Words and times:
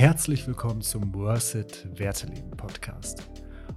Herzlich 0.00 0.46
willkommen 0.46 0.80
zum 0.80 1.14
Worth 1.14 1.54
It 1.56 1.86
Werteleben 1.98 2.52
Podcast. 2.52 3.22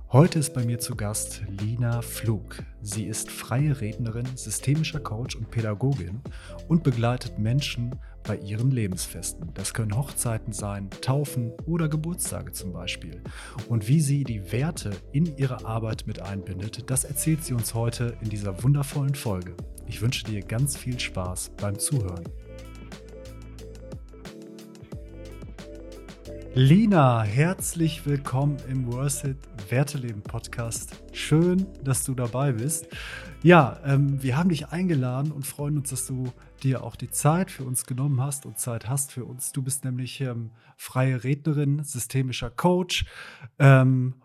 Heute 0.09 0.39
ist 0.39 0.53
bei 0.53 0.63
mir 0.63 0.79
zu 0.79 0.95
Gast 0.95 1.43
Lina 1.49 2.01
Flug. 2.01 2.63
Sie 2.81 3.03
ist 3.07 3.29
freie 3.29 3.81
Rednerin, 3.81 4.25
systemischer 4.37 5.01
Coach 5.01 5.35
und 5.35 5.51
Pädagogin 5.51 6.21
und 6.69 6.81
begleitet 6.81 7.39
Menschen 7.39 7.99
bei 8.23 8.37
ihren 8.37 8.71
Lebensfesten. 8.71 9.53
Das 9.53 9.73
können 9.73 9.97
Hochzeiten 9.97 10.53
sein, 10.53 10.89
Taufen 11.01 11.51
oder 11.65 11.89
Geburtstage 11.89 12.53
zum 12.53 12.71
Beispiel. 12.71 13.21
Und 13.67 13.89
wie 13.89 13.99
sie 13.99 14.23
die 14.23 14.49
Werte 14.53 14.91
in 15.11 15.35
ihre 15.35 15.65
Arbeit 15.65 16.07
mit 16.07 16.21
einbindet, 16.21 16.89
das 16.89 17.03
erzählt 17.03 17.43
sie 17.43 17.53
uns 17.53 17.73
heute 17.73 18.15
in 18.21 18.29
dieser 18.29 18.63
wundervollen 18.63 19.15
Folge. 19.15 19.57
Ich 19.87 20.01
wünsche 20.01 20.23
dir 20.23 20.39
ganz 20.39 20.77
viel 20.77 20.97
Spaß 20.97 21.51
beim 21.57 21.77
Zuhören. 21.77 22.23
Lina, 26.55 27.23
herzlich 27.23 28.05
willkommen 28.05 28.57
im 28.69 28.85
Worth 28.93 29.23
It 29.23 29.37
Werteleben 29.71 30.21
Podcast. 30.21 31.03
Schön, 31.11 31.65
dass 31.83 32.03
du 32.03 32.13
dabei 32.13 32.51
bist. 32.51 32.87
Ja, 33.41 33.79
ähm, 33.83 34.21
wir 34.21 34.37
haben 34.37 34.49
dich 34.49 34.67
eingeladen 34.67 35.31
und 35.31 35.47
freuen 35.47 35.79
uns, 35.79 35.89
dass 35.89 36.05
du 36.05 36.31
dir 36.61 36.83
auch 36.83 36.95
die 36.95 37.09
Zeit 37.09 37.49
für 37.49 37.63
uns 37.63 37.87
genommen 37.87 38.21
hast 38.21 38.45
und 38.45 38.59
Zeit 38.59 38.87
hast 38.87 39.11
für 39.11 39.25
uns. 39.25 39.51
Du 39.51 39.63
bist 39.63 39.83
nämlich 39.83 40.21
ähm, 40.21 40.51
freie 40.77 41.23
Rednerin, 41.23 41.83
systemischer 41.83 42.51
Coach, 42.51 43.07
ähm, 43.57 44.21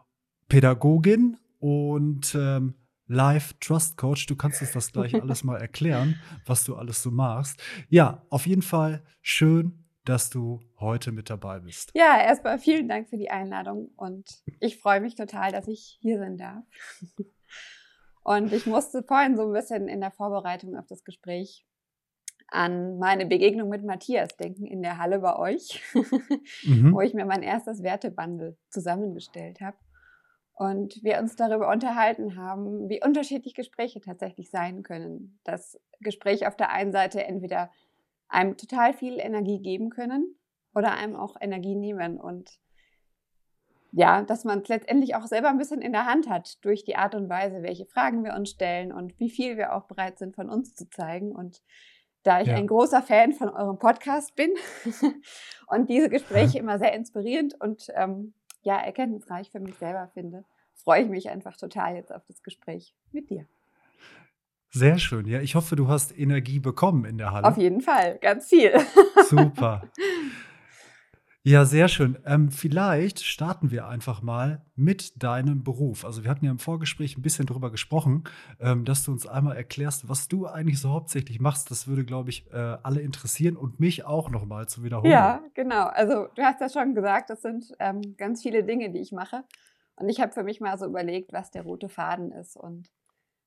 Pädagogin 0.49 1.39
und 1.61 2.35
ähm, 2.35 2.75
Live 3.07 3.55
Trust 3.59 3.97
Coach. 3.97 4.27
Du 4.27 4.37
kannst 4.37 4.61
uns 4.61 4.73
das 4.73 4.93
gleich 4.93 5.15
alles 5.23 5.45
mal 5.45 5.57
erklären, 5.57 6.17
was 6.45 6.65
du 6.65 6.77
alles 6.77 7.03
so 7.03 7.11
machst. 7.11 7.59
Ja, 7.89 8.27
auf 8.29 8.47
jeden 8.47 8.61
Fall 8.61 9.03
schön, 9.23 9.78
dass 10.09 10.31
du 10.31 10.61
heute 10.81 11.13
mit 11.13 11.29
dabei 11.29 11.61
bist. 11.61 11.91
Ja, 11.95 12.21
erstmal 12.21 12.59
vielen 12.59 12.89
Dank 12.89 13.09
für 13.09 13.19
die 13.19 13.31
Einladung 13.31 13.91
und 13.97 14.43
ich 14.61 14.79
freue 14.79 15.01
mich 15.01 15.15
total, 15.15 15.53
dass 15.53 15.69
ich 15.69 15.99
hier 16.01 16.19
sein 16.19 16.39
darf. 16.39 16.65
Und 18.25 18.53
ich 18.53 18.67
musste 18.67 19.03
vorhin 19.03 19.39
so 19.39 19.47
ein 19.47 19.55
bisschen 19.55 19.89
in 19.89 20.03
der 20.03 20.11
Vorbereitung 20.11 20.77
auf 20.77 20.85
das 20.87 21.03
Gespräch 21.03 21.65
an 22.49 22.99
meine 22.99 23.25
Begegnung 23.25 23.71
mit 23.71 23.85
Matthias 23.85 24.37
denken 24.37 24.67
in 24.67 24.83
der 24.83 24.99
Halle 24.99 25.21
bei 25.21 25.35
euch, 25.37 25.83
mhm. 26.65 26.93
wo 26.93 27.01
ich 27.01 27.15
mir 27.15 27.25
mein 27.25 27.43
erstes 27.43 27.83
Wertebundle 27.83 28.59
zusammengestellt 28.69 29.63
habe. 29.63 29.79
Und 30.53 31.03
wir 31.03 31.19
uns 31.21 31.37
darüber 31.37 31.71
unterhalten 31.71 32.37
haben, 32.37 32.91
wie 32.91 33.03
unterschiedlich 33.03 33.55
Gespräche 33.55 34.01
tatsächlich 34.01 34.51
sein 34.51 34.83
können. 34.83 35.39
Das 35.45 35.81
Gespräch 36.01 36.47
auf 36.47 36.57
der 36.57 36.71
einen 36.71 36.93
Seite 36.93 37.25
entweder 37.25 37.71
einem 38.29 38.57
total 38.57 38.93
viel 38.93 39.19
Energie 39.19 39.61
geben 39.61 39.91
können 39.91 40.37
oder 40.75 40.93
einem 40.93 41.17
auch 41.17 41.37
Energie 41.41 41.75
nehmen. 41.75 42.19
Und 42.19 42.59
ja, 43.93 44.23
dass 44.23 44.45
man 44.45 44.61
es 44.61 44.69
letztendlich 44.69 45.15
auch 45.15 45.27
selber 45.27 45.49
ein 45.49 45.59
bisschen 45.59 45.81
in 45.81 45.93
der 45.93 46.07
Hand 46.07 46.29
hat 46.29 46.63
durch 46.65 46.85
die 46.85 46.97
Art 46.97 47.15
und 47.15 47.29
Weise, 47.29 47.63
welche 47.63 47.87
Fragen 47.87 48.25
wir 48.25 48.35
uns 48.35 48.51
stellen 48.51 48.93
und 48.93 49.19
wie 49.19 49.31
viel 49.31 49.57
wir 49.57 49.75
auch 49.75 49.85
bereit 49.85 50.19
sind, 50.19 50.35
von 50.35 50.51
uns 50.51 50.75
zu 50.75 50.89
zeigen. 50.91 51.33
Und 51.33 51.63
da 52.23 52.41
ich 52.41 52.49
ja. 52.49 52.57
ein 52.57 52.67
großer 52.67 53.03
Fan 53.03 53.33
von 53.33 53.49
eurem 53.49 53.79
Podcast 53.79 54.37
bin 54.37 54.51
und 55.67 55.89
diese 55.89 56.11
Gespräche 56.11 56.59
immer 56.59 56.79
sehr 56.79 56.93
inspirierend 56.93 57.59
und 57.61 57.89
ähm, 57.95 58.35
ja, 58.63 58.79
erkenntnisreich 58.79 59.51
für 59.51 59.61
mich 59.61 59.77
selber 59.77 60.09
finde, 60.13 60.45
freue 60.75 61.03
ich 61.03 61.09
mich 61.09 61.31
einfach 61.31 61.57
total 61.57 61.97
jetzt 61.97 62.13
auf 62.13 62.25
das 62.27 62.43
Gespräch 62.43 62.95
mit 63.13 63.31
dir. 63.31 63.47
Sehr 64.71 64.99
schön. 64.99 65.27
Ja, 65.27 65.41
ich 65.41 65.55
hoffe, 65.55 65.77
du 65.77 65.89
hast 65.89 66.17
Energie 66.17 66.61
bekommen 66.61 67.05
in 67.05 67.19
der 67.19 67.33
Halle. 67.33 67.47
Auf 67.47 67.57
jeden 67.57 67.81
Fall, 67.81 68.19
ganz 68.21 68.49
viel. 68.49 68.73
Super. 69.29 69.83
Ja, 71.45 71.65
sehr 71.65 71.89
schön. 71.89 72.19
Ähm, 72.27 72.51
vielleicht 72.51 73.25
starten 73.25 73.71
wir 73.71 73.87
einfach 73.89 74.21
mal 74.21 74.61
mit 74.77 75.23
deinem 75.23 75.65
Beruf. 75.65 76.05
Also 76.05 76.23
wir 76.23 76.31
hatten 76.31 76.45
ja 76.45 76.51
im 76.51 76.59
Vorgespräch 76.59 77.17
ein 77.17 77.23
bisschen 77.23 77.47
darüber 77.47 77.71
gesprochen, 77.71 78.25
ähm, 78.61 78.85
dass 78.85 79.05
du 79.05 79.13
uns 79.13 79.27
einmal 79.27 79.57
erklärst, 79.57 80.11
was 80.11 80.29
du 80.29 80.47
eigentlich 80.47 80.79
so 80.79 80.91
hauptsächlich 80.91 81.41
machst. 81.41 81.71
Das 81.71 81.87
würde, 81.87 82.05
glaube 82.05 82.29
ich, 82.29 82.51
äh, 82.53 82.77
alle 82.83 83.01
interessieren 83.01 83.57
und 83.57 83.81
mich 83.81 84.05
auch 84.05 84.29
noch 84.29 84.45
mal 84.45 84.69
zu 84.69 84.85
wiederholen. 84.85 85.11
Ja, 85.11 85.43
genau. 85.55 85.85
Also 85.87 86.29
du 86.35 86.43
hast 86.43 86.61
ja 86.61 86.69
schon 86.69 86.95
gesagt, 86.95 87.31
das 87.31 87.41
sind 87.41 87.73
ähm, 87.79 88.03
ganz 88.19 88.43
viele 88.43 88.63
Dinge, 88.63 88.91
die 88.91 89.01
ich 89.01 89.13
mache. 89.13 89.45
Und 89.97 90.11
ich 90.11 90.21
habe 90.21 90.33
für 90.33 90.43
mich 90.43 90.61
mal 90.61 90.77
so 90.77 90.85
überlegt, 90.85 91.33
was 91.33 91.51
der 91.51 91.63
rote 91.63 91.89
Faden 91.89 92.31
ist. 92.33 92.57
Und 92.57 92.91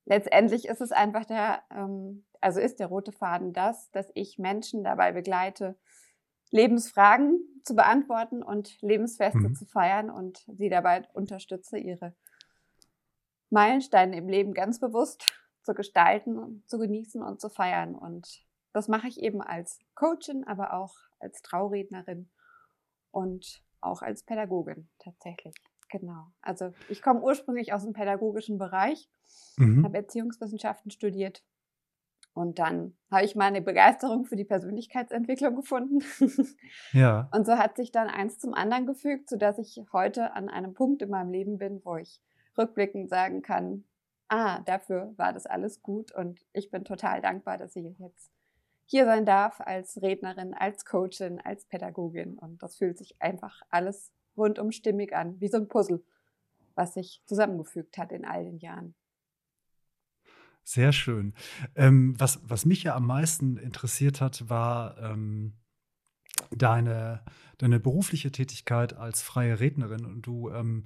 letztendlich 0.04 0.66
ist 0.68 0.80
es 0.80 0.92
einfach 0.92 1.24
der, 1.24 1.62
ähm, 1.70 2.24
also 2.40 2.60
ist 2.60 2.80
der 2.80 2.88
rote 2.88 3.12
Faden 3.12 3.52
das, 3.52 3.90
dass 3.90 4.10
ich 4.14 4.38
Menschen 4.38 4.84
dabei 4.84 5.12
begleite, 5.12 5.76
Lebensfragen 6.50 7.40
zu 7.64 7.74
beantworten 7.74 8.42
und 8.42 8.80
Lebensfeste 8.82 9.38
mhm. 9.38 9.54
zu 9.54 9.64
feiern 9.64 10.10
und 10.10 10.44
sie 10.46 10.68
dabei 10.68 11.08
unterstütze, 11.14 11.78
ihre 11.78 12.14
Meilensteine 13.50 14.16
im 14.16 14.28
Leben 14.28 14.52
ganz 14.54 14.80
bewusst 14.80 15.24
zu 15.62 15.74
gestalten, 15.74 16.62
zu 16.66 16.78
genießen 16.78 17.22
und 17.22 17.40
zu 17.40 17.48
feiern. 17.48 17.94
Und 17.94 18.44
das 18.72 18.88
mache 18.88 19.08
ich 19.08 19.20
eben 19.20 19.40
als 19.40 19.78
Coachin, 19.94 20.44
aber 20.46 20.74
auch 20.74 20.94
als 21.20 21.42
Traurednerin 21.42 22.30
und 23.10 23.62
auch 23.80 24.02
als 24.02 24.22
Pädagogin 24.22 24.88
tatsächlich. 24.98 25.54
Genau. 25.92 26.32
Also 26.40 26.72
ich 26.88 27.02
komme 27.02 27.20
ursprünglich 27.20 27.74
aus 27.74 27.84
dem 27.84 27.92
pädagogischen 27.92 28.56
Bereich, 28.56 29.10
mhm. 29.58 29.84
habe 29.84 29.98
Erziehungswissenschaften 29.98 30.90
studiert 30.90 31.44
und 32.32 32.58
dann 32.58 32.96
habe 33.10 33.26
ich 33.26 33.36
meine 33.36 33.60
Begeisterung 33.60 34.24
für 34.24 34.36
die 34.36 34.46
Persönlichkeitsentwicklung 34.46 35.54
gefunden. 35.54 36.02
ja. 36.92 37.28
Und 37.32 37.44
so 37.44 37.58
hat 37.58 37.76
sich 37.76 37.92
dann 37.92 38.08
eins 38.08 38.38
zum 38.38 38.54
anderen 38.54 38.86
gefügt, 38.86 39.28
sodass 39.28 39.58
ich 39.58 39.82
heute 39.92 40.32
an 40.32 40.48
einem 40.48 40.72
Punkt 40.72 41.02
in 41.02 41.10
meinem 41.10 41.30
Leben 41.30 41.58
bin, 41.58 41.82
wo 41.84 41.96
ich 41.96 42.22
rückblickend 42.56 43.10
sagen 43.10 43.42
kann, 43.42 43.84
ah, 44.28 44.60
dafür 44.60 45.12
war 45.18 45.34
das 45.34 45.44
alles 45.44 45.82
gut 45.82 46.10
und 46.12 46.40
ich 46.54 46.70
bin 46.70 46.86
total 46.86 47.20
dankbar, 47.20 47.58
dass 47.58 47.76
ich 47.76 47.98
jetzt 47.98 48.32
hier 48.86 49.04
sein 49.04 49.26
darf 49.26 49.60
als 49.60 50.00
Rednerin, 50.00 50.54
als 50.54 50.86
Coachin, 50.86 51.38
als 51.38 51.66
Pädagogin 51.66 52.38
und 52.38 52.62
das 52.62 52.76
fühlt 52.76 52.96
sich 52.96 53.20
einfach 53.20 53.60
alles 53.68 54.10
rundum 54.36 54.72
stimmig 54.72 55.14
an, 55.14 55.40
wie 55.40 55.48
so 55.48 55.56
ein 55.56 55.68
Puzzle, 55.68 56.02
was 56.74 56.94
sich 56.94 57.22
zusammengefügt 57.26 57.98
hat 57.98 58.12
in 58.12 58.24
all 58.24 58.44
den 58.44 58.58
Jahren. 58.58 58.94
Sehr 60.64 60.92
schön. 60.92 61.34
Ähm, 61.74 62.14
was, 62.18 62.40
was 62.44 62.64
mich 62.64 62.84
ja 62.84 62.94
am 62.94 63.06
meisten 63.06 63.56
interessiert 63.56 64.20
hat, 64.20 64.48
war 64.48 64.96
ähm, 64.98 65.54
deine, 66.50 67.22
deine 67.58 67.80
berufliche 67.80 68.32
Tätigkeit 68.32 68.96
als 68.96 69.22
freie 69.22 69.60
Rednerin. 69.60 70.04
Und 70.04 70.22
du 70.22 70.50
ähm, 70.50 70.84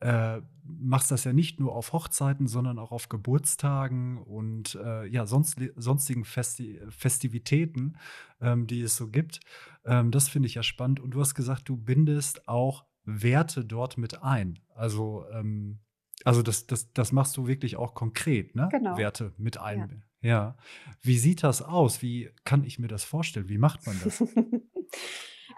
äh, 0.00 0.40
machst 0.64 1.10
das 1.10 1.24
ja 1.24 1.32
nicht 1.32 1.58
nur 1.58 1.74
auf 1.74 1.92
Hochzeiten, 1.92 2.46
sondern 2.46 2.78
auch 2.78 2.92
auf 2.92 3.08
Geburtstagen 3.08 4.18
und 4.18 4.76
äh, 4.76 5.06
ja, 5.06 5.26
sonst, 5.26 5.56
sonstigen 5.76 6.24
Festi 6.24 6.80
Festivitäten, 6.90 7.96
ähm, 8.40 8.66
die 8.66 8.80
es 8.82 8.96
so 8.96 9.08
gibt. 9.08 9.40
Ähm, 9.84 10.10
das 10.10 10.28
finde 10.28 10.46
ich 10.46 10.54
ja 10.54 10.62
spannend. 10.62 11.00
Und 11.00 11.12
du 11.12 11.20
hast 11.20 11.34
gesagt, 11.34 11.68
du 11.68 11.76
bindest 11.76 12.48
auch 12.48 12.84
Werte 13.04 13.64
dort 13.64 13.98
mit 13.98 14.22
ein. 14.22 14.60
Also 14.74 15.24
ähm, 15.32 15.80
also 16.24 16.42
das, 16.42 16.66
das, 16.66 16.92
das 16.92 17.12
machst 17.12 17.36
du 17.36 17.46
wirklich 17.46 17.76
auch 17.76 17.94
konkret, 17.94 18.54
ne? 18.54 18.68
Genau. 18.70 18.96
Werte 18.96 19.32
mit 19.36 19.58
ein. 19.58 20.02
Ja. 20.20 20.28
ja. 20.28 20.56
Wie 21.00 21.18
sieht 21.18 21.42
das 21.42 21.62
aus? 21.62 22.02
Wie 22.02 22.30
kann 22.44 22.64
ich 22.64 22.78
mir 22.78 22.88
das 22.88 23.04
vorstellen? 23.04 23.48
Wie 23.48 23.58
macht 23.58 23.86
man 23.86 23.98
das? 24.02 24.22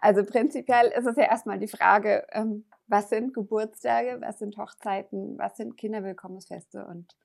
also 0.01 0.25
prinzipiell 0.25 0.89
ist 0.89 1.07
es 1.07 1.17
ja 1.17 1.25
erstmal 1.25 1.59
die 1.59 1.69
Frage, 1.69 2.27
ähm, 2.33 2.65
was 2.87 3.09
sind 3.09 3.35
Geburtstage, 3.35 4.21
was 4.21 4.39
sind 4.39 4.57
Hochzeiten, 4.57 5.39
was 5.39 5.57
sind 5.57 5.77
Kinderwillkommensfeste 5.77 6.85
und 6.87 7.17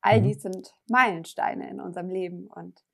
all 0.00 0.20
mhm. 0.20 0.24
dies 0.24 0.42
sind 0.42 0.74
Meilensteine 0.88 1.68
in 1.68 1.80
unserem 1.80 2.08
Leben. 2.08 2.46
Und 2.46 2.84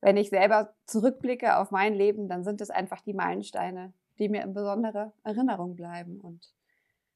wenn 0.00 0.16
ich 0.16 0.30
selber 0.30 0.74
zurückblicke 0.86 1.56
auf 1.56 1.70
mein 1.70 1.94
Leben, 1.94 2.28
dann 2.28 2.44
sind 2.44 2.60
es 2.60 2.70
einfach 2.70 3.00
die 3.00 3.14
Meilensteine, 3.14 3.92
die 4.18 4.28
mir 4.28 4.42
in 4.42 4.54
besonderer 4.54 5.12
Erinnerung 5.24 5.74
bleiben. 5.74 6.20
Und 6.20 6.54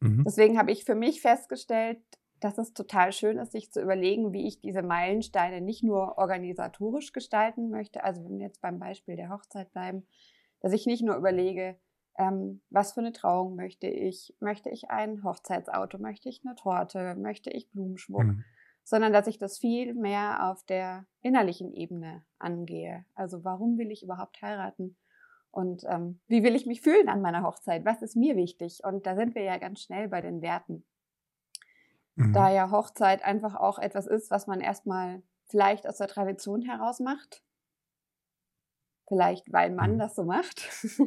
Mhm. 0.00 0.24
Deswegen 0.24 0.58
habe 0.58 0.70
ich 0.70 0.84
für 0.84 0.94
mich 0.94 1.20
festgestellt, 1.20 1.98
dass 2.40 2.58
es 2.58 2.72
total 2.72 3.12
schön 3.12 3.38
ist, 3.38 3.52
sich 3.52 3.72
zu 3.72 3.82
überlegen, 3.82 4.32
wie 4.32 4.46
ich 4.46 4.60
diese 4.60 4.82
Meilensteine 4.82 5.60
nicht 5.60 5.82
nur 5.82 6.18
organisatorisch 6.18 7.12
gestalten 7.12 7.70
möchte, 7.70 8.04
also 8.04 8.24
wenn 8.24 8.38
wir 8.38 8.46
jetzt 8.46 8.60
beim 8.60 8.78
Beispiel 8.78 9.16
der 9.16 9.30
Hochzeit 9.30 9.72
bleiben, 9.72 10.06
dass 10.60 10.72
ich 10.72 10.86
nicht 10.86 11.02
nur 11.02 11.16
überlege, 11.16 11.76
ähm, 12.16 12.60
was 12.70 12.92
für 12.92 13.00
eine 13.00 13.12
Trauung 13.12 13.54
möchte 13.54 13.86
ich, 13.86 14.34
möchte 14.40 14.70
ich 14.70 14.90
ein 14.90 15.22
Hochzeitsauto, 15.22 15.98
möchte 15.98 16.28
ich 16.28 16.42
eine 16.44 16.56
Torte, 16.56 17.14
möchte 17.14 17.50
ich 17.50 17.70
Blumenschmuck, 17.70 18.24
mhm. 18.24 18.44
sondern 18.82 19.12
dass 19.12 19.28
ich 19.28 19.38
das 19.38 19.58
viel 19.58 19.94
mehr 19.94 20.50
auf 20.50 20.64
der 20.64 21.06
innerlichen 21.22 21.72
Ebene 21.72 22.24
angehe. 22.38 23.04
Also 23.14 23.44
warum 23.44 23.78
will 23.78 23.90
ich 23.92 24.02
überhaupt 24.02 24.42
heiraten? 24.42 24.96
Und 25.50 25.84
ähm, 25.88 26.20
wie 26.26 26.42
will 26.42 26.54
ich 26.54 26.66
mich 26.66 26.82
fühlen 26.82 27.08
an 27.08 27.22
meiner 27.22 27.42
Hochzeit? 27.42 27.84
Was 27.84 28.02
ist 28.02 28.16
mir 28.16 28.36
wichtig? 28.36 28.80
Und 28.84 29.06
da 29.06 29.16
sind 29.16 29.34
wir 29.34 29.42
ja 29.42 29.56
ganz 29.58 29.80
schnell 29.80 30.08
bei 30.08 30.20
den 30.20 30.42
Werten. 30.42 30.84
Mhm. 32.16 32.32
Da 32.32 32.50
ja 32.50 32.70
Hochzeit 32.70 33.24
einfach 33.24 33.54
auch 33.54 33.78
etwas 33.78 34.06
ist, 34.06 34.30
was 34.30 34.46
man 34.46 34.60
erstmal 34.60 35.22
vielleicht 35.46 35.88
aus 35.88 35.98
der 35.98 36.08
Tradition 36.08 36.62
heraus 36.62 37.00
macht. 37.00 37.42
Vielleicht, 39.08 39.50
weil 39.52 39.70
man 39.70 39.94
mhm. 39.94 39.98
das 39.98 40.14
so 40.14 40.24
macht. 40.24 40.68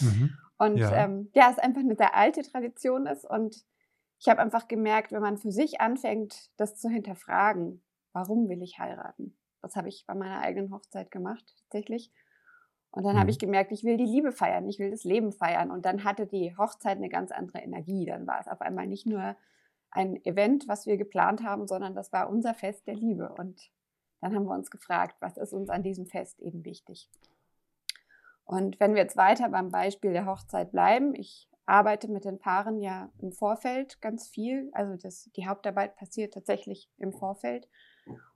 mhm. 0.00 0.36
Und 0.58 0.78
ja, 0.78 1.04
ähm, 1.04 1.30
ja 1.34 1.50
es 1.50 1.58
einfach 1.58 1.80
eine 1.80 1.94
sehr 1.94 2.16
alte 2.16 2.42
Tradition 2.42 3.06
ist. 3.06 3.24
Und 3.24 3.64
ich 4.18 4.28
habe 4.28 4.40
einfach 4.40 4.66
gemerkt, 4.66 5.12
wenn 5.12 5.22
man 5.22 5.38
für 5.38 5.52
sich 5.52 5.80
anfängt, 5.80 6.50
das 6.56 6.76
zu 6.76 6.88
hinterfragen, 6.88 7.82
warum 8.12 8.48
will 8.48 8.62
ich 8.62 8.80
heiraten? 8.80 9.38
Das 9.62 9.76
habe 9.76 9.88
ich 9.88 10.04
bei 10.06 10.14
meiner 10.14 10.40
eigenen 10.40 10.72
Hochzeit 10.74 11.12
gemacht, 11.12 11.44
tatsächlich. 11.62 12.12
Und 12.90 13.04
dann 13.04 13.14
mhm. 13.14 13.20
habe 13.20 13.30
ich 13.30 13.38
gemerkt, 13.38 13.70
ich 13.70 13.84
will 13.84 13.96
die 13.96 14.04
Liebe 14.04 14.32
feiern, 14.32 14.68
ich 14.68 14.80
will 14.80 14.90
das 14.90 15.04
Leben 15.04 15.32
feiern. 15.32 15.70
Und 15.70 15.84
dann 15.84 16.02
hatte 16.02 16.26
die 16.26 16.56
Hochzeit 16.56 16.96
eine 16.96 17.08
ganz 17.08 17.30
andere 17.30 17.58
Energie. 17.58 18.04
Dann 18.04 18.26
war 18.26 18.40
es 18.40 18.48
auf 18.48 18.60
einmal 18.60 18.88
nicht 18.88 19.06
nur 19.06 19.36
ein 19.90 20.16
Event, 20.24 20.66
was 20.66 20.86
wir 20.86 20.96
geplant 20.96 21.44
haben, 21.44 21.68
sondern 21.68 21.94
das 21.94 22.12
war 22.12 22.28
unser 22.28 22.54
Fest 22.54 22.86
der 22.88 22.94
Liebe. 22.94 23.32
Und 23.38 23.70
dann 24.20 24.34
haben 24.34 24.44
wir 24.44 24.54
uns 24.54 24.70
gefragt, 24.70 25.16
was 25.20 25.36
ist 25.36 25.52
uns 25.52 25.70
an 25.70 25.82
diesem 25.82 26.06
Fest 26.06 26.40
eben 26.40 26.64
wichtig. 26.64 27.10
Und 28.44 28.80
wenn 28.80 28.94
wir 28.94 29.02
jetzt 29.02 29.16
weiter 29.16 29.48
beim 29.50 29.70
Beispiel 29.70 30.12
der 30.12 30.26
Hochzeit 30.26 30.72
bleiben, 30.72 31.14
ich 31.14 31.48
arbeite 31.66 32.10
mit 32.10 32.24
den 32.24 32.38
Paaren 32.38 32.80
ja 32.80 33.10
im 33.18 33.32
Vorfeld 33.32 34.00
ganz 34.00 34.26
viel. 34.26 34.70
Also 34.72 34.96
das, 34.96 35.30
die 35.36 35.46
Hauptarbeit 35.46 35.96
passiert 35.96 36.32
tatsächlich 36.32 36.90
im 36.96 37.12
Vorfeld. 37.12 37.68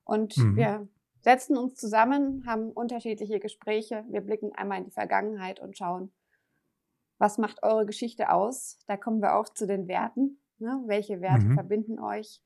Und 0.04 0.36
mhm. 0.36 0.56
wir 0.56 0.88
setzen 1.22 1.56
uns 1.56 1.76
zusammen, 1.76 2.44
haben 2.46 2.70
unterschiedliche 2.70 3.40
Gespräche. 3.40 4.04
Wir 4.08 4.20
blicken 4.20 4.52
einmal 4.54 4.78
in 4.78 4.84
die 4.84 4.90
Vergangenheit 4.90 5.60
und 5.60 5.78
schauen, 5.78 6.12
was 7.18 7.38
macht 7.38 7.62
eure 7.62 7.86
Geschichte 7.86 8.30
aus? 8.30 8.78
Da 8.86 8.96
kommen 8.96 9.22
wir 9.22 9.36
auch 9.36 9.48
zu 9.48 9.66
den 9.66 9.88
Werten. 9.88 10.42
Ne? 10.58 10.82
Welche 10.86 11.20
Werte 11.20 11.46
mhm. 11.46 11.54
verbinden 11.54 11.98
euch? 12.00 12.42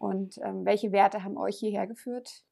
Und 0.00 0.38
ähm, 0.42 0.64
welche 0.64 0.92
Werte 0.92 1.24
haben 1.24 1.36
euch 1.36 1.58
hierher 1.58 1.86
geführt? 1.86 2.42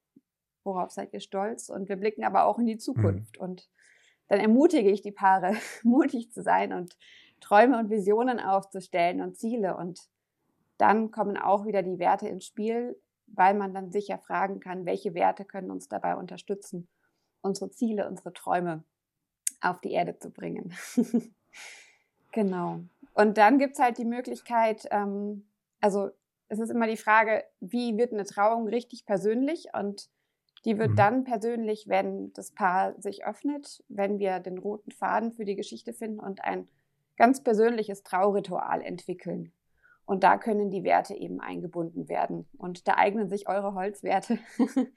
Worauf 0.65 0.91
seid 0.91 1.15
ihr 1.15 1.21
stolz? 1.21 1.71
Und 1.71 1.89
wir 1.89 1.97
blicken 1.97 2.23
aber 2.23 2.45
auch 2.45 2.59
in 2.59 2.67
die 2.67 2.77
Zukunft. 2.77 3.39
Mhm. 3.39 3.43
Und 3.43 3.71
dann 4.29 4.39
ermutige 4.39 4.91
ich 4.91 5.01
die 5.01 5.13
Paare, 5.13 5.55
mutig 5.83 6.31
zu 6.31 6.43
sein 6.43 6.75
und 6.75 6.99
Träume 7.41 7.79
und 7.79 7.89
Visionen 7.89 8.39
aufzustellen 8.39 9.23
und 9.23 9.39
Ziele. 9.39 9.79
Und 9.79 10.11
dann 10.77 11.11
kommen 11.11 11.39
auch 11.39 11.65
wieder 11.65 11.83
die 11.83 11.99
Werte 11.99 12.29
ins 12.29 12.45
Spiel, 12.45 13.01
weil 13.27 13.55
man 13.55 13.73
dann 13.73 13.91
sicher 13.93 14.19
fragen 14.19 14.61
kann, 14.61 14.85
welche 14.85 15.15
Werte 15.15 15.47
können 15.47 15.71
uns 15.71 15.89
dabei 15.89 16.17
unterstützen, 16.17 16.87
unsere 17.41 17.71
Ziele, 17.71 18.07
unsere 18.07 18.35
Träume 18.35 18.85
auf 19.63 19.81
die 19.81 19.93
Erde 19.93 20.19
zu 20.19 20.31
bringen. 20.31 20.75
genau. 22.33 22.81
Und 23.15 23.39
dann 23.39 23.59
gibt 23.59 23.73
es 23.73 23.79
halt 23.79 23.97
die 23.97 24.05
Möglichkeit, 24.05 24.87
ähm, 24.91 25.47
also 25.81 26.11
es 26.49 26.59
ist 26.59 26.71
immer 26.71 26.87
die 26.87 26.97
Frage, 26.97 27.45
wie 27.61 27.97
wird 27.97 28.13
eine 28.13 28.25
Trauung 28.25 28.69
richtig 28.69 29.05
persönlich 29.05 29.69
und 29.75 30.09
die 30.65 30.79
wird 30.79 30.91
mhm. 30.91 30.97
dann 30.97 31.25
persönlich, 31.25 31.89
wenn 31.89 32.33
das 32.33 32.53
Paar 32.53 33.01
sich 33.01 33.25
öffnet, 33.25 33.85
wenn 33.89 34.19
wir 34.19 34.41
den 34.41 34.59
roten 34.59 34.91
Faden 34.91 35.33
für 35.33 35.45
die 35.45 35.57
Geschichte 35.57 35.93
finden 35.93 36.19
und 36.19 36.43
ein 36.45 36.69
ganz 37.17 37.43
persönliches 37.43 38.03
Trauritual 38.03 38.83
entwickeln. 38.83 39.53
Und 40.05 40.25
da 40.25 40.39
können 40.39 40.71
die 40.71 40.85
Werte 40.85 41.15
eben 41.15 41.39
eingebunden 41.39 42.09
werden. 42.09 42.49
Und 42.57 42.89
da 42.89 42.95
eignen 42.95 43.29
sich 43.29 43.47
eure 43.47 43.75
Holzwerte 43.75 44.39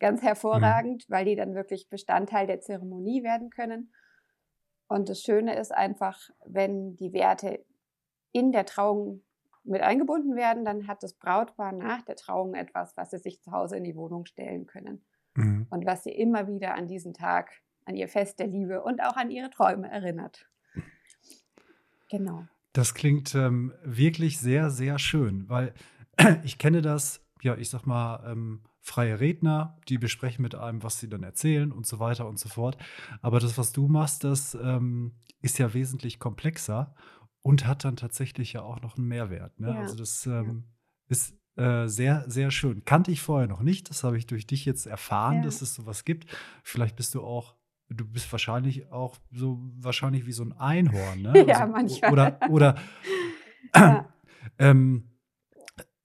ganz 0.00 0.22
hervorragend, 0.22 1.08
mhm. 1.08 1.12
weil 1.12 1.24
die 1.24 1.36
dann 1.36 1.54
wirklich 1.54 1.88
Bestandteil 1.88 2.48
der 2.48 2.60
Zeremonie 2.60 3.22
werden 3.22 3.50
können. 3.50 3.92
Und 4.88 5.08
das 5.08 5.22
Schöne 5.22 5.56
ist 5.56 5.72
einfach, 5.72 6.30
wenn 6.44 6.96
die 6.96 7.12
Werte 7.12 7.64
in 8.32 8.50
der 8.52 8.66
Trauung 8.66 9.22
mit 9.66 9.82
eingebunden 9.82 10.36
werden, 10.36 10.64
dann 10.64 10.86
hat 10.86 11.02
das 11.02 11.14
Brautpaar 11.14 11.72
nach 11.72 12.02
der 12.02 12.16
Trauung 12.16 12.54
etwas, 12.54 12.96
was 12.96 13.10
sie 13.10 13.18
sich 13.18 13.42
zu 13.42 13.52
Hause 13.52 13.76
in 13.76 13.84
die 13.84 13.96
Wohnung 13.96 14.26
stellen 14.26 14.66
können. 14.66 15.04
Mhm. 15.34 15.66
Und 15.70 15.86
was 15.86 16.04
sie 16.04 16.10
immer 16.10 16.46
wieder 16.48 16.74
an 16.74 16.86
diesen 16.86 17.14
Tag, 17.14 17.50
an 17.84 17.96
ihr 17.96 18.08
Fest 18.08 18.38
der 18.38 18.46
Liebe 18.46 18.82
und 18.82 19.00
auch 19.02 19.16
an 19.16 19.30
ihre 19.30 19.50
Träume 19.50 19.90
erinnert. 19.90 20.48
Genau. 22.10 22.46
Das 22.72 22.94
klingt 22.94 23.34
ähm, 23.34 23.72
wirklich 23.84 24.38
sehr, 24.38 24.70
sehr 24.70 24.98
schön, 24.98 25.48
weil 25.48 25.74
ich 26.44 26.58
kenne 26.58 26.82
das, 26.82 27.24
ja, 27.42 27.56
ich 27.56 27.70
sag 27.70 27.86
mal, 27.86 28.22
ähm, 28.30 28.62
freie 28.80 29.18
Redner, 29.18 29.76
die 29.88 29.98
besprechen 29.98 30.42
mit 30.42 30.54
einem, 30.54 30.82
was 30.82 31.00
sie 31.00 31.08
dann 31.08 31.24
erzählen 31.24 31.72
und 31.72 31.86
so 31.86 31.98
weiter 31.98 32.28
und 32.28 32.38
so 32.38 32.48
fort. 32.48 32.76
Aber 33.20 33.40
das, 33.40 33.58
was 33.58 33.72
du 33.72 33.88
machst, 33.88 34.22
das 34.22 34.54
ähm, 34.54 35.12
ist 35.42 35.58
ja 35.58 35.74
wesentlich 35.74 36.20
komplexer 36.20 36.94
und 37.46 37.64
hat 37.64 37.84
dann 37.84 37.94
tatsächlich 37.94 38.54
ja 38.54 38.62
auch 38.62 38.82
noch 38.82 38.98
einen 38.98 39.06
Mehrwert. 39.06 39.60
Ne? 39.60 39.68
Ja. 39.68 39.78
Also 39.78 39.94
das 39.94 40.26
ähm, 40.26 40.64
ist 41.06 41.36
äh, 41.54 41.86
sehr, 41.86 42.24
sehr 42.28 42.50
schön. 42.50 42.84
Kannte 42.84 43.12
ich 43.12 43.22
vorher 43.22 43.46
noch 43.46 43.62
nicht. 43.62 43.88
Das 43.88 44.02
habe 44.02 44.18
ich 44.18 44.26
durch 44.26 44.48
dich 44.48 44.64
jetzt 44.64 44.86
erfahren, 44.86 45.36
ja. 45.36 45.42
dass 45.42 45.62
es 45.62 45.72
sowas 45.72 46.04
gibt. 46.04 46.26
Vielleicht 46.64 46.96
bist 46.96 47.14
du 47.14 47.22
auch 47.22 47.54
du 47.88 48.04
bist 48.04 48.32
wahrscheinlich 48.32 48.90
auch 48.90 49.16
so 49.30 49.60
wahrscheinlich 49.76 50.26
wie 50.26 50.32
so 50.32 50.42
ein 50.42 50.54
Einhorn, 50.54 51.22
ne? 51.22 51.44
ja, 51.46 51.60
also, 51.60 51.72
manchmal. 51.72 52.12
Oder, 52.12 52.38
oder 52.50 52.74
ja. 53.76 54.12
ähm, 54.58 55.04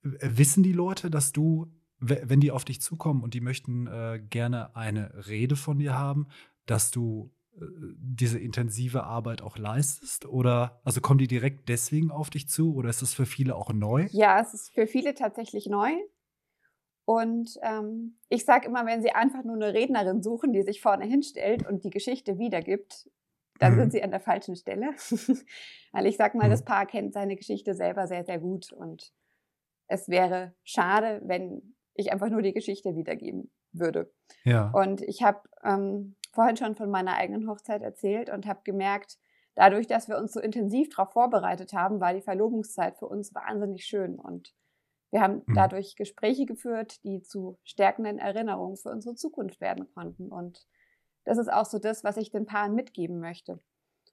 wissen 0.03 0.61
die 0.61 0.73
Leute, 0.73 1.09
dass 1.09 1.31
du, 1.31 1.73
wenn 1.97 2.39
die 2.39 2.51
auf 2.51 2.65
dich 2.65 2.81
zukommen 2.81 3.23
und 3.23 3.33
die 3.33 3.41
möchten 3.41 3.88
äh, 3.88 4.21
gerne 4.29 4.75
eine 4.75 5.27
Rede 5.27 5.55
von 5.55 5.79
dir 5.79 5.97
haben, 5.97 6.27
dass 6.67 6.91
du 6.91 7.33
diese 7.59 8.39
intensive 8.39 9.03
Arbeit 9.03 9.42
auch 9.42 9.57
leistest? 9.57 10.25
Oder 10.25 10.80
also 10.83 11.01
kommen 11.01 11.19
die 11.19 11.27
direkt 11.27 11.69
deswegen 11.69 12.12
auf 12.12 12.30
dich 12.30 12.48
zu 12.48 12.75
oder 12.75 12.89
ist 12.89 13.01
das 13.01 13.13
für 13.13 13.25
viele 13.25 13.56
auch 13.56 13.74
neu? 13.74 14.07
Ja, 14.12 14.39
es 14.39 14.53
ist 14.53 14.74
für 14.74 14.88
viele 14.88 15.13
tatsächlich 15.13 15.68
neu. 15.68 15.92
Und 17.06 17.59
ähm, 17.62 18.18
ich 18.30 18.45
sage 18.45 18.68
immer, 18.68 18.86
wenn 18.86 19.01
Sie 19.01 19.12
einfach 19.12 19.44
nur 19.44 19.56
eine 19.56 19.74
Rednerin 19.74 20.21
suchen, 20.21 20.53
die 20.53 20.62
sich 20.62 20.81
vorne 20.81 21.06
hinstellt 21.06 21.68
und 21.68 21.83
die 21.83 21.89
Geschichte 21.89 22.38
wiedergibt, 22.38 23.09
dann 23.59 23.74
mhm. 23.74 23.80
sind 23.80 23.92
Sie 23.92 24.03
an 24.03 24.12
der 24.12 24.19
falschen 24.19 24.56
Stelle. 24.56 24.92
Weil 25.92 26.06
ich 26.06 26.18
sage 26.18 26.38
mal, 26.38 26.48
mhm. 26.48 26.51
das 26.51 26.63
Paar 26.63 26.86
kennt 26.86 27.13
seine 27.13 27.36
Geschichte 27.36 27.74
selber 27.74 28.07
sehr, 28.07 28.24
sehr 28.24 28.39
gut. 28.39 28.71
Und 28.71 29.12
es 29.88 30.07
wäre 30.09 30.53
schade, 30.63 31.21
wenn 31.25 31.75
ich 31.95 32.13
einfach 32.13 32.30
nur 32.30 32.42
die 32.42 32.53
Geschichte 32.53 32.95
wiedergeben 32.95 33.51
würde. 33.74 34.12
Ja. 34.44 34.71
Und 34.71 35.01
ich 35.01 35.21
habe 35.24 35.42
ähm, 35.63 36.15
vorhin 36.31 36.57
schon 36.57 36.75
von 36.75 36.89
meiner 36.89 37.16
eigenen 37.16 37.48
Hochzeit 37.48 37.81
erzählt 37.81 38.30
und 38.30 38.45
habe 38.45 38.62
gemerkt, 38.63 39.18
dadurch, 39.56 39.88
dass 39.88 40.07
wir 40.07 40.18
uns 40.18 40.33
so 40.33 40.39
intensiv 40.39 40.89
darauf 40.89 41.13
vorbereitet 41.13 41.74
haben, 41.74 42.00
war 42.00 42.13
die 42.13 42.22
Verlobungszeit 42.22 42.98
für 42.98 43.07
uns 43.07 43.33
wahnsinnig 43.36 43.86
schön. 43.86 44.19
Und 44.19 44.54
wir 45.12 45.22
haben 45.22 45.44
mhm. 45.45 45.54
dadurch 45.54 45.95
Gespräche 45.95 46.45
geführt, 46.45 47.04
die 47.04 47.22
zu 47.22 47.60
stärkenden 47.63 48.18
Erinnerungen 48.18 48.78
für 48.78 48.89
unsere 48.89 49.16
Zukunft 49.16 49.60
werden 49.60 49.88
konnten. 49.94 50.30
Und 50.30 50.66
das 51.25 51.38
ist 51.38 51.51
auch 51.51 51.66
so 51.66 51.80
das, 51.80 52.04
was 52.04 52.18
ich 52.18 52.31
den 52.31 52.45
Paaren 52.45 52.74
mitgeben 52.74 53.19
möchte. 53.19 53.60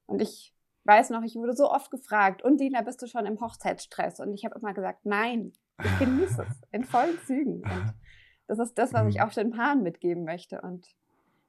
Und 0.07 0.21
ich 0.21 0.55
weiß 0.85 1.11
noch, 1.11 1.23
ich 1.23 1.37
wurde 1.37 1.55
so 1.55 1.71
oft 1.71 1.91
gefragt, 1.91 2.43
und 2.43 2.59
Dina, 2.61 2.83
bist 2.83 3.01
du 3.03 3.07
schon 3.07 3.27
im 3.27 3.41
Hochzeitsstress? 3.41 4.21
Und 4.21 4.33
ich 4.33 4.45
habe 4.45 4.59
immer 4.59 4.75
gesagt, 4.75 5.05
nein, 5.05 5.53
ich 5.83 5.99
genieße 5.99 6.43
es 6.49 6.61
in 6.73 6.85
vollen 6.85 7.19
Zügen. 7.27 7.63
Und 7.63 7.95
das 8.49 8.59
ist 8.59 8.77
das, 8.77 8.93
was 8.93 9.07
ich 9.07 9.19
mhm. 9.19 9.23
auch 9.23 9.33
den 9.33 9.51
Paaren 9.51 9.83
mitgeben 9.83 10.25
möchte. 10.25 10.61
Und 10.61 10.87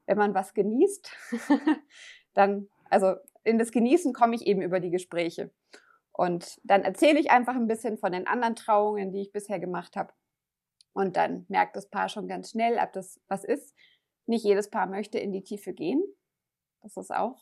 wenn 0.09 0.17
man 0.17 0.33
was 0.33 0.55
genießt, 0.55 1.11
dann, 2.33 2.67
also 2.89 3.13
in 3.43 3.59
das 3.59 3.71
Genießen 3.71 4.11
komme 4.11 4.35
ich 4.35 4.47
eben 4.47 4.63
über 4.63 4.79
die 4.79 4.89
Gespräche. 4.89 5.51
Und 6.11 6.59
dann 6.63 6.81
erzähle 6.81 7.19
ich 7.19 7.29
einfach 7.29 7.55
ein 7.55 7.67
bisschen 7.67 7.99
von 7.99 8.11
den 8.11 8.25
anderen 8.25 8.55
Trauungen, 8.55 9.11
die 9.11 9.21
ich 9.21 9.31
bisher 9.31 9.59
gemacht 9.59 9.95
habe. 9.95 10.11
Und 10.93 11.15
dann 11.15 11.45
merkt 11.47 11.75
das 11.75 11.89
Paar 11.91 12.09
schon 12.09 12.27
ganz 12.27 12.49
schnell, 12.49 12.79
ob 12.81 12.91
das 12.91 13.21
was 13.27 13.43
ist. 13.43 13.75
Nicht 14.25 14.43
jedes 14.43 14.71
Paar 14.71 14.87
möchte 14.87 15.19
in 15.19 15.31
die 15.31 15.43
Tiefe 15.43 15.73
gehen. 15.73 16.03
Das 16.81 16.97
ist 16.97 17.13
auch 17.13 17.39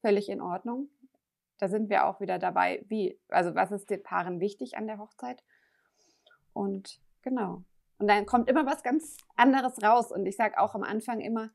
völlig 0.00 0.28
in 0.28 0.40
Ordnung. 0.40 0.90
Da 1.58 1.68
sind 1.68 1.88
wir 1.88 2.06
auch 2.06 2.20
wieder 2.20 2.40
dabei, 2.40 2.84
wie, 2.88 3.16
also 3.28 3.54
was 3.54 3.70
ist 3.70 3.90
den 3.90 4.02
Paaren 4.02 4.40
wichtig 4.40 4.76
an 4.76 4.88
der 4.88 4.98
Hochzeit? 4.98 5.44
Und 6.52 7.00
genau. 7.22 7.62
Und 7.98 8.08
dann 8.08 8.26
kommt 8.26 8.50
immer 8.50 8.66
was 8.66 8.82
ganz 8.82 9.18
anderes 9.36 9.80
raus. 9.84 10.10
Und 10.10 10.26
ich 10.26 10.34
sage 10.34 10.58
auch 10.58 10.74
am 10.74 10.82
Anfang 10.82 11.20
immer, 11.20 11.52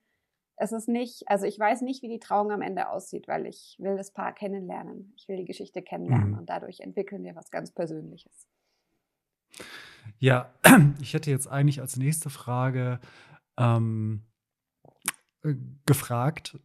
es 0.58 0.72
ist 0.72 0.88
nicht, 0.88 1.24
also 1.28 1.46
ich 1.46 1.58
weiß 1.58 1.82
nicht, 1.82 2.02
wie 2.02 2.10
die 2.10 2.20
Trauung 2.20 2.52
am 2.52 2.62
Ende 2.62 2.90
aussieht, 2.90 3.28
weil 3.28 3.46
ich 3.46 3.76
will 3.80 3.96
das 3.96 4.12
Paar 4.12 4.34
kennenlernen. 4.34 5.14
Ich 5.16 5.28
will 5.28 5.38
die 5.38 5.46
Geschichte 5.46 5.84
kennenlernen 5.84 6.32
mhm. 6.32 6.40
und 6.40 6.50
dadurch 6.50 6.80
entwickeln 6.80 7.24
wir 7.24 7.36
was 7.36 7.52
ganz 7.52 7.72
Persönliches. 7.72 8.48
Ja, 10.18 10.52
ich 11.02 11.14
hätte 11.14 11.30
jetzt 11.30 11.48
eigentlich 11.48 11.80
als 11.80 11.96
nächste 11.96 12.32
Frage 12.32 13.00
ähm, 13.58 14.24
äh, 15.44 15.54
gefragt, 15.86 16.58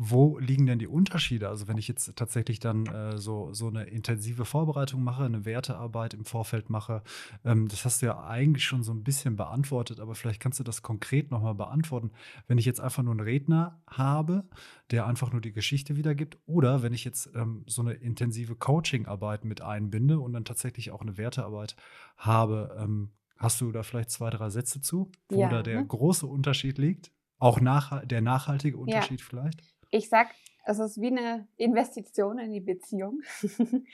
wo 0.00 0.38
liegen 0.38 0.66
denn 0.66 0.78
die 0.78 0.86
Unterschiede? 0.86 1.48
Also 1.48 1.66
wenn 1.66 1.76
ich 1.76 1.88
jetzt 1.88 2.14
tatsächlich 2.14 2.60
dann 2.60 2.86
äh, 2.86 3.18
so, 3.18 3.52
so 3.52 3.66
eine 3.66 3.84
intensive 3.84 4.44
Vorbereitung 4.44 5.02
mache, 5.02 5.24
eine 5.24 5.44
Wertearbeit 5.44 6.14
im 6.14 6.24
Vorfeld 6.24 6.70
mache, 6.70 7.02
ähm, 7.44 7.66
das 7.66 7.84
hast 7.84 8.00
du 8.00 8.06
ja 8.06 8.24
eigentlich 8.24 8.64
schon 8.64 8.84
so 8.84 8.92
ein 8.92 9.02
bisschen 9.02 9.34
beantwortet, 9.34 9.98
aber 9.98 10.14
vielleicht 10.14 10.40
kannst 10.40 10.60
du 10.60 10.64
das 10.64 10.82
konkret 10.82 11.32
nochmal 11.32 11.56
beantworten. 11.56 12.12
Wenn 12.46 12.58
ich 12.58 12.64
jetzt 12.64 12.80
einfach 12.80 13.02
nur 13.02 13.12
einen 13.12 13.20
Redner 13.20 13.82
habe, 13.88 14.44
der 14.92 15.04
einfach 15.04 15.32
nur 15.32 15.40
die 15.40 15.52
Geschichte 15.52 15.96
wiedergibt, 15.96 16.38
oder 16.46 16.82
wenn 16.82 16.92
ich 16.92 17.04
jetzt 17.04 17.30
ähm, 17.34 17.64
so 17.66 17.82
eine 17.82 17.94
intensive 17.94 18.54
Coachingarbeit 18.54 19.44
mit 19.44 19.62
einbinde 19.62 20.20
und 20.20 20.32
dann 20.32 20.44
tatsächlich 20.44 20.92
auch 20.92 21.00
eine 21.00 21.18
Wertearbeit 21.18 21.74
habe, 22.16 22.76
ähm, 22.78 23.10
hast 23.36 23.60
du 23.60 23.72
da 23.72 23.82
vielleicht 23.82 24.10
zwei, 24.10 24.30
drei 24.30 24.48
Sätze 24.50 24.80
zu, 24.80 25.10
wo 25.28 25.40
ja, 25.40 25.48
da 25.48 25.64
der 25.64 25.80
ne? 25.80 25.86
große 25.86 26.26
Unterschied 26.26 26.78
liegt? 26.78 27.10
Auch 27.40 27.60
nach, 27.60 28.04
der 28.04 28.20
nachhaltige 28.20 28.76
Unterschied 28.76 29.20
ja. 29.20 29.26
vielleicht? 29.28 29.62
Ich 29.90 30.08
sag, 30.08 30.28
es 30.64 30.78
ist 30.78 31.00
wie 31.00 31.08
eine 31.08 31.48
Investition 31.56 32.38
in 32.38 32.52
die 32.52 32.60
Beziehung. 32.60 33.20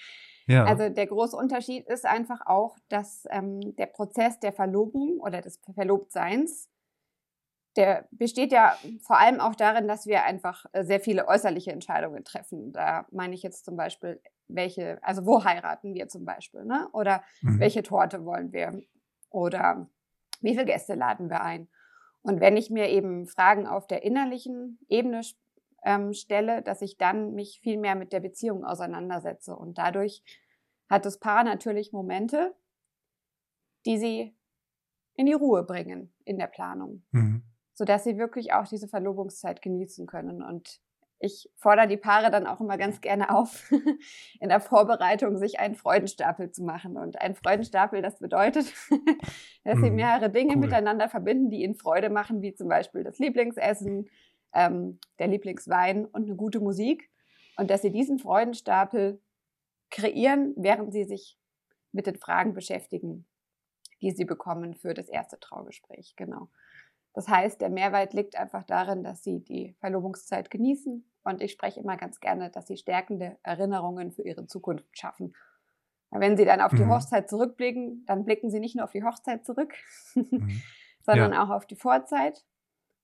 Ja. 0.46 0.64
Also 0.64 0.88
der 0.88 1.06
große 1.06 1.36
Unterschied 1.36 1.86
ist 1.88 2.04
einfach 2.04 2.46
auch, 2.46 2.76
dass 2.88 3.26
ähm, 3.30 3.74
der 3.76 3.86
Prozess 3.86 4.38
der 4.40 4.52
Verlobung 4.52 5.18
oder 5.20 5.40
des 5.40 5.60
Verlobtseins, 5.72 6.68
der 7.76 8.06
besteht 8.10 8.52
ja 8.52 8.76
vor 9.00 9.18
allem 9.18 9.40
auch 9.40 9.54
darin, 9.54 9.88
dass 9.88 10.06
wir 10.06 10.24
einfach 10.24 10.66
äh, 10.72 10.84
sehr 10.84 11.00
viele 11.00 11.28
äußerliche 11.28 11.72
Entscheidungen 11.72 12.24
treffen. 12.24 12.72
Da 12.72 13.06
meine 13.10 13.34
ich 13.34 13.42
jetzt 13.42 13.64
zum 13.64 13.76
Beispiel, 13.76 14.20
welche, 14.46 14.98
also 15.02 15.24
wo 15.26 15.44
heiraten 15.44 15.94
wir 15.94 16.08
zum 16.08 16.24
Beispiel, 16.24 16.64
ne? 16.64 16.88
Oder 16.92 17.24
mhm. 17.40 17.60
welche 17.60 17.82
Torte 17.82 18.24
wollen 18.24 18.52
wir? 18.52 18.82
Oder 19.30 19.88
wie 20.42 20.52
viele 20.52 20.66
Gäste 20.66 20.94
laden 20.94 21.30
wir 21.30 21.40
ein? 21.40 21.68
Und 22.22 22.40
wenn 22.40 22.56
ich 22.56 22.70
mir 22.70 22.88
eben 22.90 23.26
Fragen 23.26 23.66
auf 23.66 23.86
der 23.86 24.02
innerlichen 24.02 24.78
Ebene 24.88 25.22
ähm, 25.84 26.12
stelle, 26.12 26.62
dass 26.62 26.82
ich 26.82 26.96
dann 26.96 27.34
mich 27.34 27.60
viel 27.62 27.78
mehr 27.78 27.94
mit 27.94 28.12
der 28.12 28.20
Beziehung 28.20 28.64
auseinandersetze. 28.64 29.54
Und 29.54 29.78
dadurch 29.78 30.22
hat 30.88 31.04
das 31.04 31.18
Paar 31.18 31.44
natürlich 31.44 31.92
Momente, 31.92 32.54
die 33.86 33.98
sie 33.98 34.36
in 35.16 35.26
die 35.26 35.32
Ruhe 35.32 35.62
bringen 35.62 36.12
in 36.24 36.38
der 36.38 36.46
Planung, 36.46 37.04
mhm. 37.12 37.42
sodass 37.74 38.04
sie 38.04 38.18
wirklich 38.18 38.52
auch 38.52 38.66
diese 38.66 38.88
Verlobungszeit 38.88 39.62
genießen 39.62 40.06
können. 40.06 40.42
Und 40.42 40.80
ich 41.20 41.50
fordere 41.56 41.86
die 41.86 41.96
Paare 41.96 42.30
dann 42.30 42.46
auch 42.46 42.60
immer 42.60 42.76
ganz 42.76 43.00
gerne 43.00 43.34
auf, 43.34 43.70
in 44.40 44.48
der 44.48 44.60
Vorbereitung 44.60 45.38
sich 45.38 45.60
einen 45.60 45.74
Freudenstapel 45.74 46.50
zu 46.50 46.64
machen. 46.64 46.96
Und 46.96 47.20
ein 47.20 47.34
Freudenstapel, 47.34 48.02
das 48.02 48.18
bedeutet, 48.18 48.72
dass 49.64 49.78
sie 49.78 49.90
mhm. 49.90 49.96
mehrere 49.96 50.30
Dinge 50.30 50.54
cool. 50.54 50.60
miteinander 50.60 51.08
verbinden, 51.08 51.50
die 51.50 51.62
ihnen 51.62 51.76
Freude 51.76 52.10
machen, 52.10 52.42
wie 52.42 52.54
zum 52.54 52.68
Beispiel 52.68 53.04
das 53.04 53.18
Lieblingsessen, 53.18 54.08
ähm, 54.54 54.98
der 55.18 55.28
Lieblingswein 55.28 56.06
und 56.06 56.24
eine 56.24 56.36
gute 56.36 56.60
Musik. 56.60 57.10
Und 57.56 57.70
dass 57.70 57.82
sie 57.82 57.90
diesen 57.90 58.18
Freudenstapel 58.18 59.20
kreieren, 59.90 60.54
während 60.56 60.92
sie 60.92 61.04
sich 61.04 61.38
mit 61.92 62.06
den 62.06 62.16
Fragen 62.16 62.54
beschäftigen, 62.54 63.26
die 64.00 64.10
sie 64.10 64.24
bekommen 64.24 64.74
für 64.74 64.94
das 64.94 65.08
erste 65.08 65.38
Traugespräch. 65.38 66.14
Genau. 66.16 66.48
Das 67.14 67.28
heißt, 67.28 67.60
der 67.60 67.70
Mehrwert 67.70 68.12
liegt 68.12 68.36
einfach 68.36 68.64
darin, 68.64 69.04
dass 69.04 69.22
sie 69.22 69.38
die 69.38 69.76
Verlobungszeit 69.78 70.50
genießen. 70.50 71.08
Und 71.22 71.42
ich 71.42 71.52
spreche 71.52 71.80
immer 71.80 71.96
ganz 71.96 72.18
gerne, 72.18 72.50
dass 72.50 72.66
sie 72.66 72.76
stärkende 72.76 73.38
Erinnerungen 73.44 74.10
für 74.10 74.22
ihre 74.22 74.46
Zukunft 74.46 74.98
schaffen. 74.98 75.34
Wenn 76.10 76.36
sie 76.36 76.44
dann 76.44 76.60
auf 76.60 76.72
die 76.72 76.84
mhm. 76.84 76.90
Hochzeit 76.90 77.28
zurückblicken, 77.28 78.04
dann 78.06 78.24
blicken 78.24 78.50
sie 78.50 78.60
nicht 78.60 78.76
nur 78.76 78.84
auf 78.84 78.92
die 78.92 79.02
Hochzeit 79.02 79.44
zurück, 79.44 79.74
mhm. 80.14 80.60
sondern 81.02 81.32
ja. 81.32 81.42
auch 81.42 81.50
auf 81.50 81.66
die 81.66 81.76
Vorzeit 81.76 82.44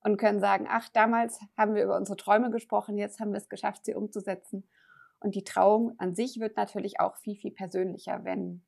und 0.03 0.17
können 0.17 0.41
sagen, 0.41 0.67
ach, 0.69 0.89
damals 0.89 1.41
haben 1.57 1.75
wir 1.75 1.85
über 1.85 1.97
unsere 1.97 2.17
Träume 2.17 2.51
gesprochen, 2.51 2.97
jetzt 2.97 3.21
haben 3.21 3.33
wir 3.33 3.39
es 3.39 3.49
geschafft, 3.49 3.85
sie 3.85 3.95
umzusetzen. 3.95 4.69
Und 5.21 5.35
die 5.35 5.45
Trauung 5.45 5.95
an 5.99 6.15
sich 6.15 6.41
wird 6.41 6.57
natürlich 6.57 6.99
auch 7.01 7.17
viel, 7.17 7.37
viel 7.37 7.51
persönlicher, 7.51 8.25
wenn 8.25 8.65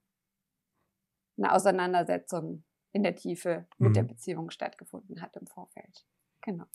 eine 1.39 1.53
Auseinandersetzung 1.53 2.65
in 2.93 3.03
der 3.03 3.17
Tiefe 3.17 3.67
mit 3.79 3.91
mhm. 3.91 3.95
der 3.95 4.03
Beziehung 4.03 4.51
stattgefunden 4.51 5.23
hat 5.23 5.35
im 5.37 5.47
Vorfeld. 5.47 6.07
Genau. 6.43 6.67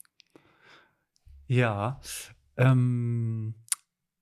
Ja. 1.46 2.00
Ähm, 2.58 3.54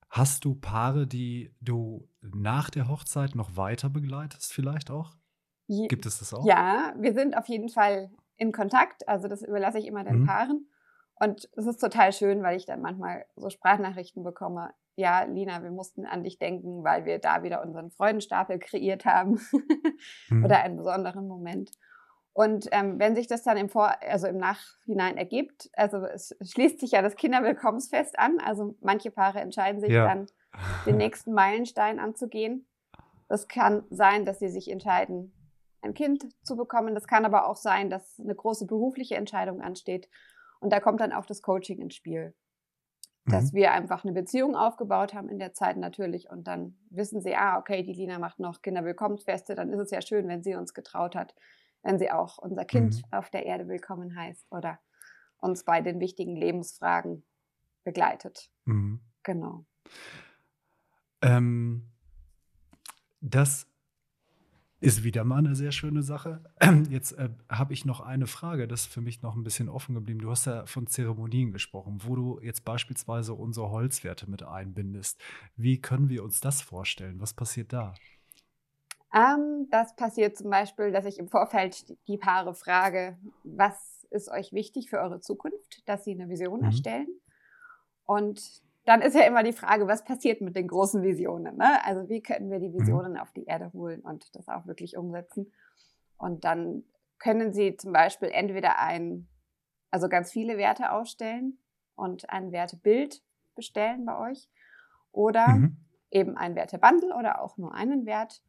hast 0.10 0.44
du 0.44 0.56
Paare, 0.56 1.08
die 1.08 1.56
du 1.62 2.10
nach 2.22 2.70
der 2.70 2.90
Hochzeit 2.90 3.36
noch 3.36 3.56
weiter 3.56 3.90
begleitest, 3.90 4.52
vielleicht 4.52 4.92
auch? 4.92 5.16
Gibt 5.68 6.06
es 6.06 6.20
das 6.20 6.34
auch? 6.34 6.46
Ja, 6.46 6.94
wir 6.98 7.14
sind 7.14 7.36
auf 7.38 7.48
jeden 7.48 7.70
Fall 7.70 8.12
in 8.38 8.52
Kontakt. 8.52 9.08
Also 9.08 9.28
das 9.28 9.42
überlasse 9.42 9.80
ich 9.80 9.88
immer 9.88 10.04
den 10.04 10.22
mhm. 10.22 10.26
Paaren. 10.26 10.70
Und 11.20 11.50
es 11.56 11.66
ist 11.66 11.80
total 11.80 12.12
schön, 12.12 12.44
weil 12.44 12.58
ich 12.58 12.66
dann 12.66 12.82
manchmal 12.82 13.26
so 13.36 13.50
Sprachnachrichten 13.50 14.24
bekomme. 14.24 14.74
Ja, 14.98 15.24
Lina, 15.24 15.64
wir 15.64 15.72
mussten 15.72 16.06
an 16.06 16.24
dich 16.24 16.40
denken, 16.40 16.84
weil 16.84 17.06
wir 17.06 17.20
da 17.20 17.44
wieder 17.44 17.62
unseren 17.62 17.92
Freudenstapel 17.92 18.60
kreiert 18.60 19.06
haben 19.06 19.40
mhm. 20.30 20.44
oder 20.44 20.62
einen 20.62 20.78
besonderen 20.78 21.28
Moment. 21.28 21.72
Und 22.34 22.68
ähm, 22.74 23.00
wenn 23.00 23.16
sich 23.16 23.28
das 23.28 23.44
dann 23.44 23.56
im 23.56 23.70
Vor 23.70 23.96
also 24.02 24.28
im 24.28 24.38
Nachhinein 24.38 25.16
ergibt, 25.16 25.70
also 25.72 26.00
es 26.00 26.36
schließt 26.42 26.82
sich 26.82 26.92
ja 26.92 27.02
das 27.02 27.16
Kinderwillkommensfest 27.16 28.20
an. 28.20 28.40
Also 28.44 28.76
manche 28.82 29.10
Paare 29.10 29.40
entscheiden 29.40 29.80
sich 29.80 29.92
ja. 29.92 30.06
dann, 30.06 30.28
den 30.86 30.98
nächsten 30.98 31.32
Meilenstein 31.32 31.98
anzugehen. 31.98 32.68
Das 33.30 33.48
kann 33.48 33.84
sein, 33.90 34.26
dass 34.26 34.40
sie 34.40 34.50
sich 34.50 34.70
entscheiden, 34.70 35.34
ein 35.86 35.94
Kind 35.94 36.28
zu 36.44 36.56
bekommen. 36.56 36.94
Das 36.96 37.08
kann 37.08 37.26
aber 37.26 37.48
auch 37.48 37.56
sein, 37.56 37.90
dass 37.90 38.20
eine 38.20 38.36
große 38.36 38.66
berufliche 38.66 39.16
Entscheidung 39.16 39.62
ansteht. 39.62 40.10
Und 40.60 40.74
da 40.74 40.80
kommt 40.80 41.00
dann 41.00 41.14
auch 41.14 41.26
das 41.26 41.42
Coaching 41.42 41.80
ins 41.80 41.96
Spiel. 41.96 42.34
Dass 43.26 43.54
mhm. 43.54 43.58
wir 43.58 43.72
einfach 43.72 44.04
eine 44.04 44.14
Beziehung 44.14 44.56
aufgebaut 44.56 45.14
haben 45.14 45.30
in 45.30 45.40
der 45.40 45.54
Zeit 45.54 45.78
natürlich 45.78 46.30
und 46.30 46.48
dann 46.48 46.78
wissen 46.90 47.22
sie, 47.22 47.36
ah, 47.36 47.58
okay, 47.58 47.82
die 47.82 47.94
Lina 47.94 48.20
macht 48.20 48.40
noch 48.40 48.62
Kinderwillkommensfeste, 48.62 49.56
dann 49.56 49.72
ist 49.72 49.80
es 49.80 49.92
ja 49.92 50.02
schön, 50.02 50.28
wenn 50.28 50.44
sie 50.44 50.56
uns 50.56 50.76
getraut 50.76 51.16
hat, 51.16 51.34
wenn 51.82 51.98
sie 51.98 52.12
auch 52.12 52.38
unser 52.38 52.66
Kind 52.66 52.98
mhm. 52.98 53.18
auf 53.18 53.32
der 53.32 53.46
Erde 53.46 53.68
willkommen 53.68 54.16
heißt 54.16 54.46
oder 54.52 54.80
uns 55.38 55.64
bei 55.64 55.82
den 55.82 56.00
wichtigen 56.00 56.36
Lebensfragen 56.36 57.24
begleitet. 57.84 58.52
Mhm. 58.66 59.00
Genau. 59.24 59.66
Ähm, 61.24 61.90
das 63.22 63.68
ist 64.86 65.04
wieder 65.04 65.24
mal 65.24 65.40
eine 65.40 65.56
sehr 65.56 65.72
schöne 65.72 66.04
Sache. 66.04 66.44
Jetzt 66.90 67.14
äh, 67.14 67.30
habe 67.50 67.74
ich 67.74 67.86
noch 67.86 68.02
eine 68.02 68.28
Frage, 68.28 68.68
das 68.68 68.82
ist 68.82 68.94
für 68.94 69.02
mich 69.02 69.24
noch 69.24 69.36
ein 69.36 69.44
bisschen 69.44 69.68
offen 69.68 69.96
geblieben. 69.96 70.20
Du 70.20 70.30
hast 70.30 70.46
ja 70.46 70.68
von 70.68 70.86
Zeremonien 70.86 71.52
gesprochen, 71.52 72.02
wo 72.04 72.16
du 72.16 72.40
jetzt 72.42 72.64
beispielsweise 72.66 73.34
unsere 73.34 73.72
Holzwerte 73.72 74.30
mit 74.30 74.44
einbindest. 74.44 75.20
Wie 75.56 75.82
können 75.82 76.10
wir 76.10 76.24
uns 76.24 76.40
das 76.40 76.62
vorstellen? 76.62 77.20
Was 77.20 77.34
passiert 77.34 77.74
da? 77.74 77.96
Ähm, 79.12 79.68
das 79.72 79.96
passiert 79.96 80.38
zum 80.38 80.52
Beispiel, 80.52 80.92
dass 80.92 81.06
ich 81.06 81.18
im 81.18 81.30
Vorfeld 81.30 81.98
die 82.08 82.18
Paare 82.18 82.54
frage, 82.54 83.18
was 83.44 84.06
ist 84.12 84.30
euch 84.30 84.54
wichtig 84.54 84.90
für 84.92 85.00
eure 85.00 85.20
Zukunft, 85.20 85.82
dass 85.88 86.04
sie 86.04 86.12
eine 86.12 86.30
Vision 86.30 86.60
mhm. 86.60 86.66
erstellen. 86.66 87.08
Und 88.06 88.62
dann 88.86 89.02
ist 89.02 89.16
ja 89.16 89.24
immer 89.24 89.44
die 89.44 89.54
Frage, 89.54 89.88
was 89.88 90.04
passiert 90.04 90.42
mit 90.42 90.56
den 90.56 90.68
großen 90.68 91.02
Visionen? 91.02 91.58
Ne? 91.58 91.84
Also 91.84 92.08
wie 92.08 92.22
können 92.22 92.52
wir 92.52 92.60
die 92.60 92.70
mhm. 92.70 92.80
Visionen 92.80 93.18
auf 93.18 93.32
die 93.32 93.46
Erde 93.46 93.72
holen 93.74 94.02
und 94.02 94.36
das 94.36 94.48
auch 94.48 94.68
wirklich 94.68 94.96
umsetzen? 94.96 95.52
Und 96.18 96.46
dann 96.46 96.84
können 97.18 97.52
Sie 97.52 97.76
zum 97.78 97.92
Beispiel 97.92 98.30
entweder 98.30 98.80
ein, 98.80 99.28
also 99.90 100.08
ganz 100.08 100.32
viele 100.32 100.58
Werte 100.58 100.92
ausstellen 100.92 101.58
und 101.96 102.30
ein 102.30 102.52
Wertebild 102.52 103.24
bestellen 103.56 104.06
bei 104.06 104.30
euch 104.30 104.50
oder 105.12 105.48
mhm. 105.48 105.78
eben 106.12 106.38
ein 106.38 106.56
Wertebundle 106.56 107.16
oder 107.16 107.42
auch 107.42 107.58
nur 107.58 107.74
einen 107.74 108.06
Wert. 108.06 108.44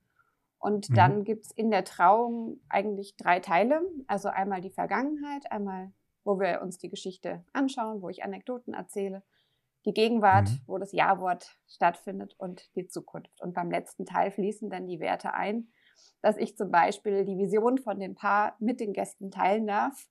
Und 0.58 0.90
mhm. 0.90 0.94
dann 0.94 1.24
gibt 1.24 1.46
es 1.46 1.50
in 1.52 1.70
der 1.70 1.84
Trauung 1.84 2.60
eigentlich 2.68 3.16
drei 3.16 3.40
Teile. 3.40 3.80
Also 4.06 4.28
einmal 4.28 4.60
die 4.60 4.70
Vergangenheit, 4.70 5.50
einmal, 5.50 5.92
wo 6.24 6.38
wir 6.38 6.60
uns 6.60 6.76
die 6.76 6.90
Geschichte 6.90 7.42
anschauen, 7.54 8.02
wo 8.02 8.10
ich 8.10 8.22
Anekdoten 8.22 8.74
erzähle 8.74 9.22
die 9.86 9.94
Gegenwart, 9.94 10.50
mhm. 10.50 10.60
wo 10.66 10.78
das 10.78 10.92
Ja-Wort 10.92 11.56
stattfindet 11.68 12.34
und 12.38 12.74
die 12.74 12.88
Zukunft. 12.88 13.40
Und 13.40 13.54
beim 13.54 13.70
letzten 13.70 14.04
Teil 14.04 14.30
fließen 14.30 14.68
dann 14.68 14.86
die 14.86 15.00
Werte 15.00 15.32
ein, 15.32 15.68
dass 16.22 16.36
ich 16.36 16.56
zum 16.56 16.70
Beispiel 16.70 17.24
die 17.24 17.38
Vision 17.38 17.78
von 17.78 17.98
dem 18.00 18.14
Paar 18.14 18.56
mit 18.58 18.80
den 18.80 18.92
Gästen 18.92 19.30
teilen 19.30 19.66
darf 19.66 20.08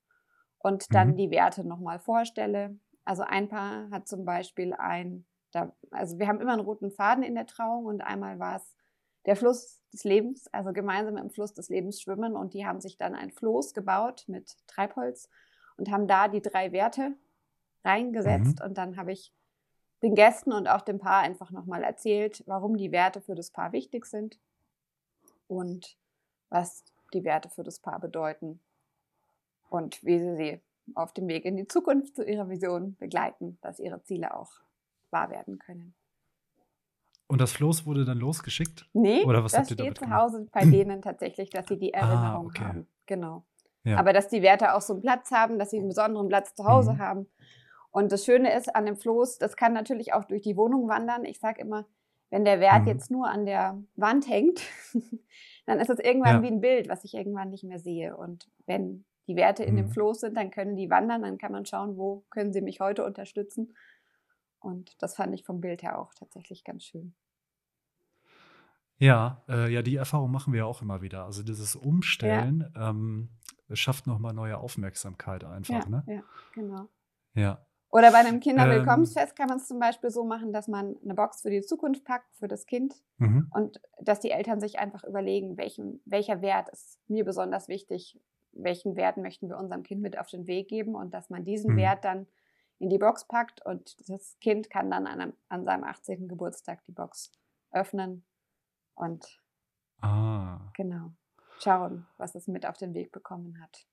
und 0.59 0.93
dann 0.93 1.09
mhm. 1.09 1.17
die 1.17 1.29
Werte 1.29 1.67
nochmal 1.67 1.99
vorstelle. 1.99 2.79
Also 3.03 3.23
ein 3.23 3.49
Paar 3.49 3.89
hat 3.91 4.07
zum 4.07 4.23
Beispiel 4.25 4.73
ein, 4.73 5.25
da, 5.51 5.75
also 5.91 6.17
wir 6.17 6.27
haben 6.27 6.39
immer 6.39 6.53
einen 6.53 6.65
roten 6.65 6.89
Faden 6.89 7.23
in 7.23 7.35
der 7.35 7.45
Trauung 7.45 7.85
und 7.85 8.01
einmal 8.01 8.39
war 8.39 8.55
es 8.55 8.75
der 9.25 9.35
Fluss 9.35 9.83
des 9.91 10.03
Lebens, 10.03 10.47
also 10.53 10.71
gemeinsam 10.71 11.17
im 11.17 11.29
Fluss 11.29 11.53
des 11.53 11.69
Lebens 11.69 12.01
schwimmen 12.01 12.35
und 12.35 12.53
die 12.53 12.65
haben 12.65 12.79
sich 12.79 12.97
dann 12.97 13.15
ein 13.15 13.31
Floß 13.31 13.73
gebaut 13.73 14.23
mit 14.27 14.55
Treibholz 14.67 15.29
und 15.77 15.91
haben 15.91 16.07
da 16.07 16.27
die 16.27 16.41
drei 16.41 16.71
Werte 16.71 17.15
reingesetzt 17.83 18.59
mhm. 18.59 18.65
und 18.65 18.77
dann 18.77 18.97
habe 18.97 19.11
ich 19.11 19.33
den 20.01 20.15
Gästen 20.15 20.51
und 20.51 20.67
auch 20.67 20.81
dem 20.81 20.99
Paar 20.99 21.21
einfach 21.21 21.51
nochmal 21.51 21.83
erzählt, 21.83 22.43
warum 22.45 22.77
die 22.77 22.91
Werte 22.91 23.21
für 23.21 23.35
das 23.35 23.51
Paar 23.51 23.71
wichtig 23.71 24.05
sind 24.05 24.37
und 25.47 25.97
was 26.49 26.83
die 27.13 27.23
Werte 27.23 27.49
für 27.49 27.63
das 27.63 27.79
Paar 27.79 27.99
bedeuten 27.99 28.59
und 29.69 30.03
wie 30.03 30.19
sie 30.19 30.35
sie 30.35 30.61
auf 30.93 31.13
dem 31.13 31.27
Weg 31.27 31.45
in 31.45 31.57
die 31.57 31.67
Zukunft 31.67 32.15
zu 32.15 32.23
ihrer 32.23 32.49
Vision 32.49 32.95
begleiten, 32.97 33.57
dass 33.61 33.79
ihre 33.79 34.03
Ziele 34.03 34.35
auch 34.35 34.51
wahr 35.09 35.29
werden 35.29 35.57
können. 35.57 35.95
Und 37.27 37.41
das 37.41 37.53
Floß 37.53 37.87
wurde 37.87 38.05
dann 38.05 38.19
losgeschickt? 38.19 38.87
Nee, 38.93 39.23
Oder 39.23 39.43
was 39.43 39.53
das 39.53 39.71
steht 39.71 39.97
zu 39.97 40.09
Hause 40.11 40.47
bei 40.51 40.61
denen 40.65 41.01
tatsächlich, 41.01 41.49
dass 41.49 41.67
sie 41.67 41.79
die 41.79 41.95
ah, 41.95 41.99
Erinnerung 42.01 42.45
ah, 42.45 42.49
okay. 42.49 42.63
haben. 42.63 42.87
Genau. 43.07 43.45
Ja. 43.83 43.97
Aber 43.97 44.13
dass 44.13 44.27
die 44.27 44.41
Werte 44.43 44.73
auch 44.73 44.81
so 44.81 44.93
einen 44.93 45.01
Platz 45.01 45.31
haben, 45.31 45.57
dass 45.57 45.71
sie 45.71 45.77
einen 45.77 45.87
besonderen 45.87 46.27
Platz 46.27 46.53
zu 46.53 46.65
Hause 46.65 46.93
mhm. 46.93 46.99
haben 46.99 47.27
und 47.95 48.11
das 48.11 48.25
Schöne 48.25 48.53
ist 48.53 48.75
an 48.75 48.85
dem 48.85 48.97
Floß, 48.97 49.37
das 49.37 49.55
kann 49.55 49.71
natürlich 49.71 50.11
auch 50.11 50.25
durch 50.25 50.41
die 50.41 50.57
Wohnung 50.57 50.89
wandern. 50.89 51.23
Ich 51.23 51.39
sage 51.39 51.61
immer, 51.61 51.85
wenn 52.29 52.43
der 52.43 52.59
Wert 52.59 52.81
mhm. 52.81 52.87
jetzt 52.89 53.09
nur 53.09 53.29
an 53.29 53.45
der 53.45 53.81
Wand 53.95 54.27
hängt, 54.27 54.59
dann 55.65 55.79
ist 55.79 55.89
es 55.89 55.99
irgendwann 55.99 56.35
ja. 56.35 56.41
wie 56.43 56.53
ein 56.53 56.59
Bild, 56.59 56.89
was 56.89 57.05
ich 57.05 57.13
irgendwann 57.13 57.51
nicht 57.51 57.63
mehr 57.63 57.79
sehe. 57.79 58.17
Und 58.17 58.49
wenn 58.65 59.05
die 59.27 59.37
Werte 59.37 59.63
in 59.63 59.75
mhm. 59.75 59.77
dem 59.77 59.91
Floß 59.91 60.19
sind, 60.19 60.35
dann 60.35 60.51
können 60.51 60.75
die 60.75 60.89
wandern, 60.89 61.21
dann 61.21 61.37
kann 61.37 61.53
man 61.53 61.65
schauen, 61.65 61.95
wo 61.95 62.25
können 62.31 62.51
sie 62.51 62.59
mich 62.59 62.81
heute 62.81 63.05
unterstützen. 63.05 63.73
Und 64.59 65.01
das 65.01 65.15
fand 65.15 65.33
ich 65.33 65.45
vom 65.45 65.61
Bild 65.61 65.81
her 65.81 65.97
auch 65.97 66.13
tatsächlich 66.13 66.65
ganz 66.65 66.83
schön. 66.83 67.15
Ja, 68.97 69.41
äh, 69.47 69.71
ja, 69.71 69.81
die 69.83 69.95
Erfahrung 69.95 70.31
machen 70.31 70.51
wir 70.51 70.57
ja 70.57 70.65
auch 70.65 70.81
immer 70.81 71.01
wieder. 71.01 71.23
Also 71.23 71.43
dieses 71.43 71.77
Umstellen 71.77 72.73
ähm, 72.75 73.29
schafft 73.71 74.05
nochmal 74.05 74.33
neue 74.33 74.57
Aufmerksamkeit 74.57 75.45
einfach, 75.45 75.85
Ja, 75.85 75.89
ne? 75.89 76.03
ja, 76.07 76.23
genau. 76.53 76.89
Ja. 77.35 77.65
Oder 77.95 78.11
bei 78.11 78.17
einem 78.19 78.39
Ähm, 78.39 78.41
Kinderwillkommensfest 78.41 79.35
kann 79.37 79.47
man 79.47 79.57
es 79.57 79.67
zum 79.67 79.79
Beispiel 79.79 80.09
so 80.09 80.25
machen, 80.25 80.51
dass 80.51 80.67
man 80.67 80.97
eine 81.01 81.13
Box 81.13 81.41
für 81.41 81.49
die 81.49 81.61
Zukunft 81.61 82.03
packt, 82.03 82.35
für 82.35 82.47
das 82.49 82.65
Kind 82.65 82.95
Mhm. 83.19 83.51
und 83.51 83.79
dass 84.01 84.19
die 84.19 84.31
Eltern 84.31 84.59
sich 84.59 84.79
einfach 84.79 85.03
überlegen, 85.05 85.57
welchen, 85.57 86.01
welcher 86.05 86.41
Wert 86.41 86.67
ist 86.69 86.99
mir 87.07 87.23
besonders 87.23 87.69
wichtig, 87.69 88.19
welchen 88.51 88.97
Wert 88.97 89.17
möchten 89.17 89.47
wir 89.49 89.57
unserem 89.57 89.83
Kind 89.83 90.01
mit 90.01 90.17
auf 90.19 90.27
den 90.27 90.45
Weg 90.47 90.67
geben 90.67 90.95
und 90.95 91.13
dass 91.13 91.29
man 91.29 91.45
diesen 91.45 91.71
Mhm. 91.71 91.77
Wert 91.77 92.03
dann 92.03 92.27
in 92.79 92.89
die 92.89 92.97
Box 92.97 93.25
packt 93.27 93.65
und 93.65 93.95
das 94.09 94.37
Kind 94.41 94.69
kann 94.69 94.91
dann 94.91 95.07
an, 95.07 95.21
einem, 95.21 95.33
an 95.47 95.63
seinem 95.63 95.85
18. 95.85 96.27
Geburtstag 96.27 96.83
die 96.85 96.91
Box 96.91 97.31
öffnen 97.71 98.25
und 98.95 99.41
Ah, 100.01 100.71
genau 100.73 101.11
schauen, 101.57 102.07
was 102.17 102.35
es 102.35 102.47
mit 102.47 102.65
auf 102.67 102.77
den 102.77 102.93
Weg 102.93 103.11
bekommen 103.11 103.59
hat. 103.61 103.87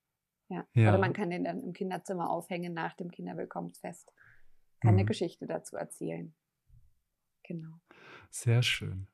Ja. 0.52 0.66
Ja. 0.75 0.90
Oder 0.90 0.99
man 0.99 1.12
kann 1.12 1.30
den 1.30 1.44
dann 1.44 1.61
im 1.61 1.73
Kinderzimmer 1.73 2.30
aufhängen 2.30 2.75
nach 2.75 2.94
dem 2.94 3.11
Kinderwillkommensfest. 3.11 4.12
Kann 4.80 4.90
eine 4.94 5.02
Mhm. 5.04 5.06
Geschichte 5.06 5.47
dazu 5.47 5.76
erzählen. 5.76 6.35
Genau. 7.44 7.80
sehr 8.30 8.62
schön. 8.62 9.09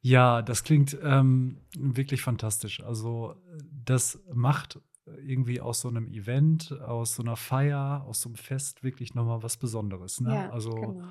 Ja, 0.00 0.42
das 0.42 0.62
klingt 0.64 0.96
ähm, 1.02 1.60
wirklich 1.76 2.22
fantastisch. 2.22 2.80
Also 2.82 3.36
das 3.70 4.20
macht 4.32 4.80
irgendwie 5.06 5.60
aus 5.60 5.80
so 5.80 5.88
einem 5.88 6.08
Event, 6.08 6.72
aus 6.80 7.14
so 7.16 7.22
einer 7.22 7.36
Feier, 7.36 8.02
aus 8.06 8.20
so 8.22 8.28
einem 8.30 8.36
Fest 8.36 8.82
wirklich 8.82 9.14
nochmal 9.14 9.42
was 9.42 9.56
Besonderes. 9.56 10.20
Ne? 10.20 10.34
Ja, 10.34 10.50
also 10.50 10.70
genau. 10.74 11.08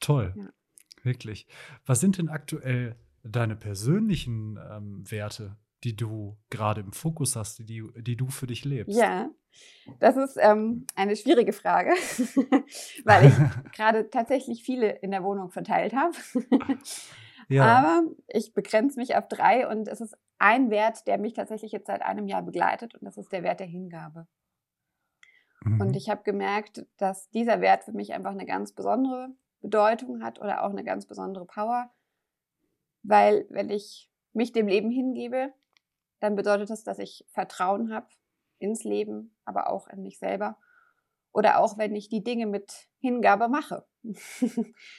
toll, 0.00 0.32
Ja. 0.36 0.48
wirklich. 1.02 1.46
Was 1.86 2.00
sind 2.00 2.18
denn 2.18 2.28
aktuell 2.28 2.96
deine 3.22 3.56
persönlichen 3.56 4.58
ähm, 4.70 5.10
Werte, 5.10 5.56
die 5.84 5.96
du 5.96 6.36
gerade 6.50 6.80
im 6.80 6.92
Fokus 6.92 7.36
hast, 7.36 7.58
die, 7.60 7.84
die 7.96 8.16
du 8.16 8.28
für 8.28 8.46
dich 8.46 8.64
lebst? 8.64 8.98
Ja, 8.98 9.30
das 10.00 10.16
ist 10.16 10.36
ähm, 10.40 10.86
eine 10.94 11.16
schwierige 11.16 11.52
Frage, 11.52 11.90
weil 13.04 13.26
ich 13.26 13.34
gerade 13.72 14.10
tatsächlich 14.10 14.62
viele 14.62 14.90
in 14.90 15.10
der 15.10 15.22
Wohnung 15.24 15.50
verteilt 15.50 15.94
habe. 15.94 16.14
Ja. 17.50 17.64
Aber 17.64 18.02
ich 18.26 18.52
begrenze 18.52 19.00
mich 19.00 19.16
auf 19.16 19.26
drei 19.26 19.66
und 19.66 19.88
es 19.88 20.02
ist 20.02 20.14
ein 20.38 20.68
Wert, 20.68 21.06
der 21.06 21.16
mich 21.16 21.32
tatsächlich 21.32 21.72
jetzt 21.72 21.86
seit 21.86 22.02
einem 22.02 22.26
Jahr 22.26 22.42
begleitet 22.42 22.94
und 22.94 23.06
das 23.06 23.16
ist 23.16 23.32
der 23.32 23.42
Wert 23.42 23.60
der 23.60 23.66
Hingabe. 23.66 24.26
Mhm. 25.64 25.80
Und 25.80 25.96
ich 25.96 26.10
habe 26.10 26.22
gemerkt, 26.24 26.84
dass 26.98 27.30
dieser 27.30 27.62
Wert 27.62 27.84
für 27.84 27.92
mich 27.92 28.12
einfach 28.12 28.32
eine 28.32 28.44
ganz 28.44 28.72
besondere 28.72 29.30
Bedeutung 29.62 30.22
hat 30.22 30.40
oder 30.40 30.62
auch 30.62 30.70
eine 30.70 30.84
ganz 30.84 31.06
besondere 31.06 31.46
Power, 31.46 31.90
weil 33.02 33.46
wenn 33.48 33.70
ich 33.70 34.10
mich 34.34 34.52
dem 34.52 34.68
Leben 34.68 34.90
hingebe, 34.90 35.54
dann 36.20 36.36
bedeutet 36.36 36.70
das, 36.70 36.84
dass 36.84 36.98
ich 36.98 37.24
Vertrauen 37.30 37.92
habe 37.92 38.08
ins 38.58 38.84
Leben, 38.84 39.36
aber 39.44 39.70
auch 39.70 39.88
in 39.88 40.02
mich 40.02 40.18
selber. 40.18 40.58
Oder 41.32 41.58
auch 41.60 41.78
wenn 41.78 41.94
ich 41.94 42.08
die 42.08 42.24
Dinge 42.24 42.46
mit 42.46 42.88
Hingabe 43.00 43.48
mache. 43.48 43.86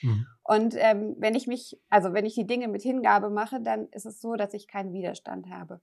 Mhm. 0.02 0.28
Und 0.44 0.76
ähm, 0.78 1.16
wenn 1.18 1.36
ich 1.36 1.48
mich, 1.48 1.80
also 1.90 2.14
wenn 2.14 2.26
ich 2.26 2.36
die 2.36 2.48
Dinge 2.48 2.68
mit 2.68 2.82
Hingabe 2.82 3.30
mache, 3.30 3.62
dann 3.62 3.88
ist 3.90 4.06
es 4.06 4.22
so, 4.22 4.36
dass 4.36 4.54
ich 4.54 4.68
keinen 4.68 4.94
Widerstand 4.94 5.50
habe. 5.50 5.82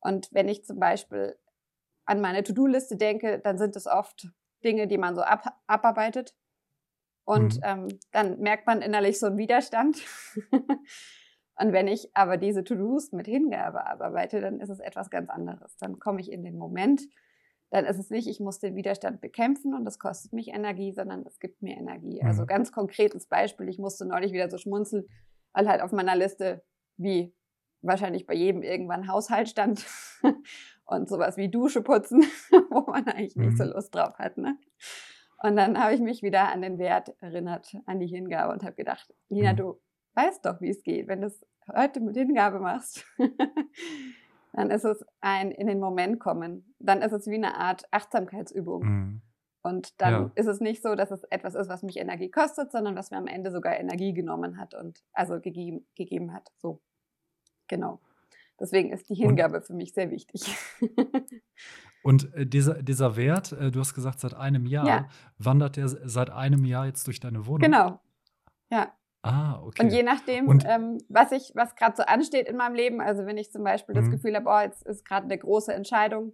Und 0.00 0.28
wenn 0.32 0.48
ich 0.48 0.64
zum 0.64 0.78
Beispiel 0.78 1.38
an 2.06 2.20
meine 2.20 2.42
To-Do-Liste 2.42 2.96
denke, 2.96 3.40
dann 3.40 3.58
sind 3.58 3.76
es 3.76 3.86
oft 3.86 4.28
Dinge, 4.62 4.86
die 4.86 4.98
man 4.98 5.14
so 5.14 5.22
ab, 5.22 5.60
abarbeitet. 5.66 6.34
Und 7.24 7.56
Mhm. 7.56 7.62
ähm, 7.64 7.88
dann 8.12 8.38
merkt 8.40 8.66
man 8.66 8.82
innerlich 8.82 9.18
so 9.18 9.26
einen 9.26 9.38
Widerstand. 9.38 10.02
Und 11.56 11.72
wenn 11.72 11.86
ich 11.86 12.10
aber 12.14 12.36
diese 12.36 12.64
To-Dos 12.64 13.12
mit 13.12 13.26
Hingabe 13.26 13.86
abarbeite, 13.86 14.40
dann 14.40 14.60
ist 14.60 14.70
es 14.70 14.80
etwas 14.80 15.10
ganz 15.10 15.30
anderes. 15.30 15.76
Dann 15.78 15.98
komme 15.98 16.20
ich 16.20 16.30
in 16.32 16.42
den 16.42 16.58
Moment. 16.58 17.02
Dann 17.70 17.84
ist 17.86 17.98
es 17.98 18.10
nicht, 18.10 18.26
ich 18.28 18.40
muss 18.40 18.58
den 18.58 18.76
Widerstand 18.76 19.20
bekämpfen 19.20 19.74
und 19.74 19.84
das 19.84 19.98
kostet 19.98 20.32
mich 20.32 20.48
Energie, 20.48 20.92
sondern 20.92 21.24
es 21.26 21.38
gibt 21.40 21.62
mir 21.62 21.76
Energie. 21.76 22.22
Also 22.22 22.42
Mhm. 22.42 22.46
ganz 22.46 22.72
konkretes 22.72 23.26
Beispiel, 23.26 23.68
ich 23.68 23.78
musste 23.78 24.04
neulich 24.06 24.32
wieder 24.32 24.50
so 24.50 24.58
schmunzeln, 24.58 25.06
weil 25.52 25.68
halt 25.68 25.80
auf 25.80 25.92
meiner 25.92 26.16
Liste, 26.16 26.64
wie 26.96 27.34
wahrscheinlich 27.82 28.26
bei 28.26 28.34
jedem 28.34 28.62
irgendwann 28.62 29.08
Haushalt 29.08 29.48
stand 29.48 29.84
und 30.86 31.08
sowas 31.08 31.36
wie 31.36 31.48
Dusche 31.50 31.82
putzen, 31.82 32.22
wo 32.70 32.80
man 32.90 33.06
eigentlich 33.08 33.36
nicht 33.36 33.56
so 33.56 33.64
Mhm. 33.64 33.70
Lust 33.70 33.94
drauf 33.94 34.14
hat. 34.18 34.38
Ne? 34.38 34.56
Und 35.42 35.56
dann 35.56 35.78
habe 35.82 35.94
ich 35.94 36.00
mich 36.00 36.22
wieder 36.22 36.50
an 36.52 36.62
den 36.62 36.78
Wert 36.78 37.14
erinnert, 37.20 37.76
an 37.86 38.00
die 38.00 38.06
Hingabe 38.06 38.52
und 38.52 38.62
habe 38.64 38.74
gedacht, 38.74 39.12
Nina, 39.28 39.52
Mhm. 39.52 39.56
du 39.56 39.80
weißt 40.14 40.44
doch, 40.44 40.60
wie 40.60 40.70
es 40.70 40.82
geht. 40.82 41.08
Wenn 41.08 41.20
du 41.20 41.26
es 41.28 41.44
heute 41.74 42.00
mit 42.00 42.16
Hingabe 42.16 42.60
machst, 42.60 43.04
dann 44.52 44.70
ist 44.70 44.84
es 44.84 45.04
ein 45.20 45.50
in 45.50 45.66
den 45.66 45.80
Moment 45.80 46.20
kommen. 46.20 46.74
Dann 46.78 47.02
ist 47.02 47.12
es 47.12 47.26
wie 47.26 47.34
eine 47.34 47.56
Art 47.56 47.84
Achtsamkeitsübung. 47.90 48.82
Mhm. 48.84 49.22
Und 49.62 50.00
dann 50.00 50.12
Ja. 50.12 50.30
ist 50.34 50.46
es 50.46 50.60
nicht 50.60 50.82
so, 50.82 50.94
dass 50.94 51.10
es 51.10 51.24
etwas 51.30 51.54
ist, 51.54 51.68
was 51.68 51.82
mich 51.82 51.96
Energie 51.96 52.30
kostet, 52.30 52.70
sondern 52.70 52.96
was 52.96 53.10
mir 53.10 53.16
am 53.16 53.26
Ende 53.26 53.50
sogar 53.50 53.76
Energie 53.78 54.12
genommen 54.12 54.58
hat 54.58 54.74
und 54.74 55.02
also 55.12 55.40
gegeben, 55.40 55.86
gegeben 55.96 56.34
hat. 56.34 56.50
So. 56.58 56.82
Genau. 57.68 58.00
Deswegen 58.60 58.92
ist 58.92 59.08
die 59.08 59.14
Und- 59.14 59.20
Hingabe 59.30 59.62
für 59.62 59.72
mich 59.74 59.94
sehr 59.94 60.10
wichtig. 60.10 60.54
Und 62.02 62.34
äh, 62.34 62.46
dieser, 62.46 62.82
dieser 62.82 63.16
Wert, 63.16 63.52
äh, 63.52 63.70
du 63.70 63.80
hast 63.80 63.94
gesagt, 63.94 64.20
seit 64.20 64.34
einem 64.34 64.66
Jahr, 64.66 64.86
Ja. 64.86 65.08
wandert 65.38 65.76
der 65.76 65.88
seit 65.88 66.28
einem 66.28 66.66
Jahr 66.66 66.84
jetzt 66.84 67.06
durch 67.06 67.18
deine 67.18 67.46
Wohnung? 67.46 67.62
genau. 67.62 67.98
Ja. 68.70 68.92
Ah, 69.24 69.62
okay. 69.64 69.82
Und 69.82 69.90
je 69.90 70.02
nachdem, 70.02 70.48
Und- 70.48 70.64
ähm, 70.66 70.98
was 71.08 71.32
ich, 71.32 71.52
was 71.54 71.74
gerade 71.76 71.96
so 71.96 72.02
ansteht 72.02 72.46
in 72.46 72.56
meinem 72.56 72.74
Leben, 72.74 73.00
also 73.00 73.24
wenn 73.24 73.38
ich 73.38 73.50
zum 73.50 73.64
Beispiel 73.64 73.94
das 73.94 74.06
Mhm. 74.06 74.10
Gefühl 74.10 74.36
habe, 74.36 74.48
oh, 74.50 74.60
jetzt 74.60 74.82
ist 74.86 75.04
gerade 75.04 75.24
eine 75.24 75.38
große 75.38 75.72
Entscheidung 75.72 76.32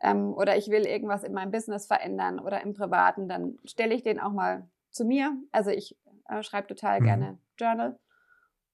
ähm, 0.00 0.32
oder 0.34 0.56
ich 0.56 0.68
will 0.70 0.86
irgendwas 0.86 1.24
in 1.24 1.32
meinem 1.34 1.50
Business 1.50 1.86
verändern 1.86 2.38
oder 2.40 2.62
im 2.62 2.72
Privaten, 2.72 3.28
dann 3.28 3.58
stelle 3.64 3.94
ich 3.94 4.02
den 4.02 4.18
auch 4.18 4.32
mal 4.32 4.66
zu 4.90 5.04
mir. 5.04 5.36
Also 5.52 5.70
ich 5.70 5.98
äh, 6.28 6.42
schreibe 6.42 6.68
total 6.68 7.00
Mhm. 7.00 7.04
gerne 7.04 7.38
Journal. 7.58 7.98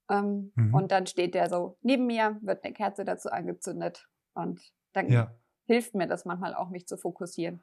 Ähm, 0.08 0.52
Mhm. 0.54 0.74
Und 0.74 0.92
dann 0.92 1.06
steht 1.06 1.34
der 1.34 1.48
so 1.48 1.76
neben 1.82 2.06
mir, 2.06 2.38
wird 2.42 2.64
eine 2.64 2.72
Kerze 2.74 3.04
dazu 3.04 3.30
angezündet 3.30 4.08
und 4.34 4.60
dann 4.92 5.08
ja. 5.10 5.34
hilft 5.66 5.94
mir 5.94 6.06
das 6.06 6.24
manchmal 6.24 6.54
auch, 6.54 6.68
mich 6.70 6.86
zu 6.86 6.96
fokussieren. 6.96 7.60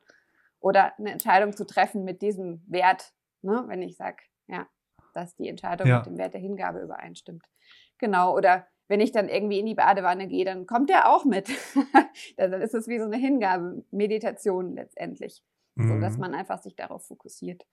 Oder 0.59 0.97
eine 0.99 1.11
Entscheidung 1.11 1.55
zu 1.55 1.65
treffen 1.65 2.03
mit 2.03 2.21
diesem 2.21 2.63
Wert, 2.67 3.13
ne? 3.41 3.63
wenn 3.67 3.81
ich 3.81 3.95
sage, 3.95 4.17
ja, 4.47 4.67
dass 5.13 5.35
die 5.35 5.47
Entscheidung 5.47 5.87
Ja. 5.87 5.97
mit 5.97 6.05
dem 6.07 6.17
Wert 6.17 6.33
der 6.33 6.41
Hingabe 6.41 6.79
übereinstimmt. 6.81 7.43
Genau, 7.97 8.35
oder 8.35 8.67
wenn 8.87 9.01
ich 9.01 9.11
dann 9.11 9.29
irgendwie 9.29 9.59
in 9.59 9.65
die 9.67 9.75
Badewanne 9.75 10.27
gehe, 10.27 10.45
dann 10.45 10.65
kommt 10.65 10.89
der 10.89 11.09
auch 11.09 11.25
mit. 11.25 11.49
dann 12.37 12.53
ist 12.53 12.73
es 12.73 12.87
wie 12.87 12.97
so 12.99 13.05
eine 13.05 13.17
Hingabe, 13.17 13.83
Meditation 13.91 14.73
letztendlich, 14.75 15.43
so 15.75 15.99
dass 15.99 16.15
Mhm. 16.15 16.21
man 16.21 16.33
einfach 16.35 16.61
sich 16.61 16.75
darauf 16.75 17.05
fokussiert. 17.05 17.65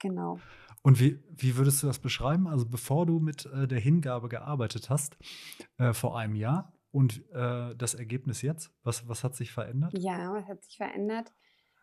Genau. 0.00 0.38
Und 0.82 1.00
wie, 1.00 1.22
wie 1.30 1.56
würdest 1.56 1.82
du 1.82 1.86
das 1.86 1.98
beschreiben? 1.98 2.46
Also 2.46 2.66
bevor 2.68 3.06
du 3.06 3.18
mit 3.20 3.46
äh, 3.46 3.66
der 3.66 3.78
Hingabe 3.80 4.28
gearbeitet 4.28 4.90
hast, 4.90 5.16
äh, 5.78 5.92
vor 5.92 6.18
einem 6.18 6.34
Jahr 6.34 6.72
und 6.90 7.22
äh, 7.32 7.74
das 7.74 7.94
Ergebnis 7.94 8.42
jetzt, 8.42 8.70
was, 8.82 9.08
was 9.08 9.24
hat 9.24 9.34
sich 9.34 9.50
verändert? 9.52 9.92
Ja, 9.96 10.32
was 10.34 10.46
hat 10.46 10.62
sich 10.62 10.76
verändert? 10.76 11.32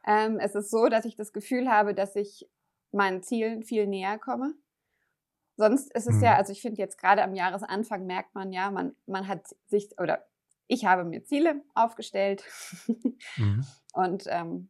Ähm, 0.06 0.38
es 0.39 0.56
ist 0.56 0.69
so, 0.71 0.88
dass 0.88 1.06
ich 1.06 1.15
das 1.15 1.34
Gefühl 1.34 1.69
habe, 1.69 1.93
dass 1.95 2.15
ich 2.15 2.47
meinen 2.93 3.23
Zielen 3.23 3.63
viel 3.63 3.88
näher 3.88 4.19
komme. 4.19 4.56
Sonst 5.58 5.93
ist 5.93 6.08
es 6.08 6.19
Mhm. 6.19 6.21
ja, 6.21 6.36
also 6.36 6.51
ich 6.51 6.62
finde 6.62 6.82
jetzt 6.82 6.97
gerade 6.97 7.23
am 7.23 7.36
Jahresanfang 7.36 8.06
merkt 8.06 8.34
man 8.36 8.51
ja, 8.51 8.71
man, 8.71 8.95
man 9.06 9.27
hat 9.27 9.47
sich, 9.67 9.89
oder 9.99 10.27
ich 10.67 10.86
habe 10.86 11.04
mir 11.04 11.23
Ziele 11.23 11.62
aufgestellt 11.75 12.43
Mhm. 13.38 13.62
und 13.93 14.23
ähm, 14.27 14.69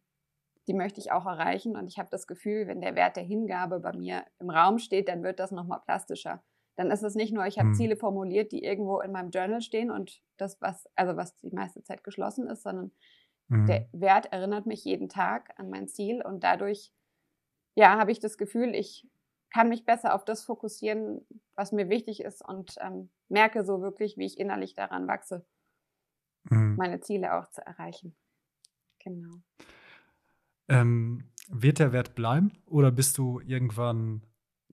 die 0.67 0.73
möchte 0.73 0.99
ich 1.01 1.11
auch 1.11 1.25
erreichen. 1.25 1.77
Und 1.77 1.87
ich 1.87 1.99
habe 1.99 2.09
das 2.11 2.27
Gefühl, 2.27 2.67
wenn 2.67 2.81
der 2.81 2.95
Wert 2.95 3.17
der 3.17 3.23
Hingabe 3.23 3.79
bei 3.79 3.93
mir 3.93 4.25
im 4.39 4.49
Raum 4.49 4.79
steht, 4.79 5.09
dann 5.09 5.23
wird 5.23 5.39
das 5.39 5.51
nochmal 5.51 5.81
plastischer. 5.85 6.43
Dann 6.77 6.91
ist 6.91 7.03
es 7.03 7.15
nicht 7.15 7.33
nur, 7.33 7.45
ich 7.47 7.59
habe 7.59 7.71
Mhm. 7.71 7.71
Ziele 7.71 7.97
formuliert, 7.97 8.51
die 8.51 8.63
irgendwo 8.63 9.01
in 9.01 9.11
meinem 9.11 9.31
Journal 9.31 9.61
stehen 9.61 9.91
und 9.91 10.21
das, 10.37 10.61
was, 10.61 10.89
also 10.95 11.17
was 11.17 11.35
die 11.37 11.51
meiste 11.51 11.83
Zeit 11.83 12.03
geschlossen 12.03 12.47
ist, 12.47 12.63
sondern 12.63 12.91
Mhm. 13.49 13.67
der 13.67 13.87
Wert 13.93 14.31
erinnert 14.31 14.65
mich 14.65 14.83
jeden 14.85 15.09
Tag 15.09 15.53
an 15.59 15.69
mein 15.69 15.87
Ziel 15.87 16.21
und 16.23 16.43
dadurch, 16.43 16.93
ja, 17.75 17.97
habe 17.97 18.11
ich 18.11 18.19
das 18.19 18.37
Gefühl, 18.37 18.75
ich 18.75 19.07
kann 19.53 19.69
mich 19.69 19.85
besser 19.85 20.15
auf 20.15 20.23
das 20.25 20.43
fokussieren, 20.43 21.25
was 21.55 21.71
mir 21.71 21.89
wichtig 21.89 22.21
ist 22.21 22.43
und 22.43 22.75
ähm, 22.79 23.09
merke 23.27 23.65
so 23.65 23.81
wirklich, 23.81 24.17
wie 24.17 24.25
ich 24.25 24.39
innerlich 24.39 24.75
daran 24.75 25.07
wachse, 25.07 25.45
Mhm. 26.49 26.75
meine 26.75 26.99
Ziele 27.01 27.35
auch 27.35 27.49
zu 27.51 27.63
erreichen. 27.65 28.15
Genau. 29.03 29.35
Ähm, 30.69 31.29
wird 31.49 31.79
der 31.79 31.91
Wert 31.91 32.15
bleiben 32.15 32.51
oder 32.65 32.91
bist 32.91 33.17
du 33.17 33.39
irgendwann 33.41 34.23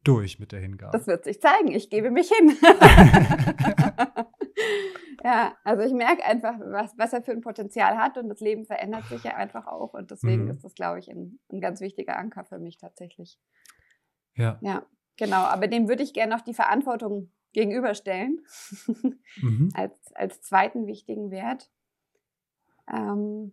durch 0.05 0.39
mit 0.39 0.53
der 0.53 0.61
Hingabe? 0.61 0.97
Das 0.97 1.07
wird 1.07 1.25
sich 1.25 1.41
zeigen. 1.43 1.69
Ich 1.73 1.91
gebe 1.91 2.11
mich 2.11 2.31
hin. 2.31 2.57
ja, 5.25 5.57
also 5.65 5.83
ich 5.83 5.93
merke 5.93 6.25
einfach, 6.25 6.59
was, 6.61 6.97
was 6.97 7.13
er 7.13 7.23
für 7.23 7.33
ein 7.33 7.41
Potenzial 7.41 7.97
hat 7.97 8.19
und 8.19 8.29
das 8.29 8.41
Leben 8.41 8.65
verändert 8.65 9.05
sich 9.07 9.25
ja 9.25 9.35
einfach 9.37 9.67
auch. 9.67 9.95
Und 9.95 10.11
deswegen 10.11 10.45
mhm. 10.45 10.51
ist 10.51 10.65
das, 10.65 10.75
glaube 10.75 10.99
ich, 10.99 11.11
ein, 11.11 11.39
ein 11.53 11.61
ganz 11.61 11.81
wichtiger 11.81 12.17
Anker 12.19 12.45
für 12.45 12.59
mich 12.59 12.79
tatsächlich. 12.79 13.39
Ja. 14.35 14.59
Ja, 14.61 14.87
genau. 15.17 15.43
Aber 15.43 15.67
dem 15.67 15.89
würde 15.89 16.03
ich 16.03 16.13
gerne 16.13 16.35
noch 16.35 16.43
die 16.43 16.55
Verantwortung 16.55 17.31
gegenüberstellen 17.53 18.41
mhm. 19.43 19.71
als, 19.75 19.97
als 20.15 20.43
zweiten 20.43 20.87
wichtigen 20.87 21.31
Wert. 21.31 21.71
Ähm, 22.91 23.53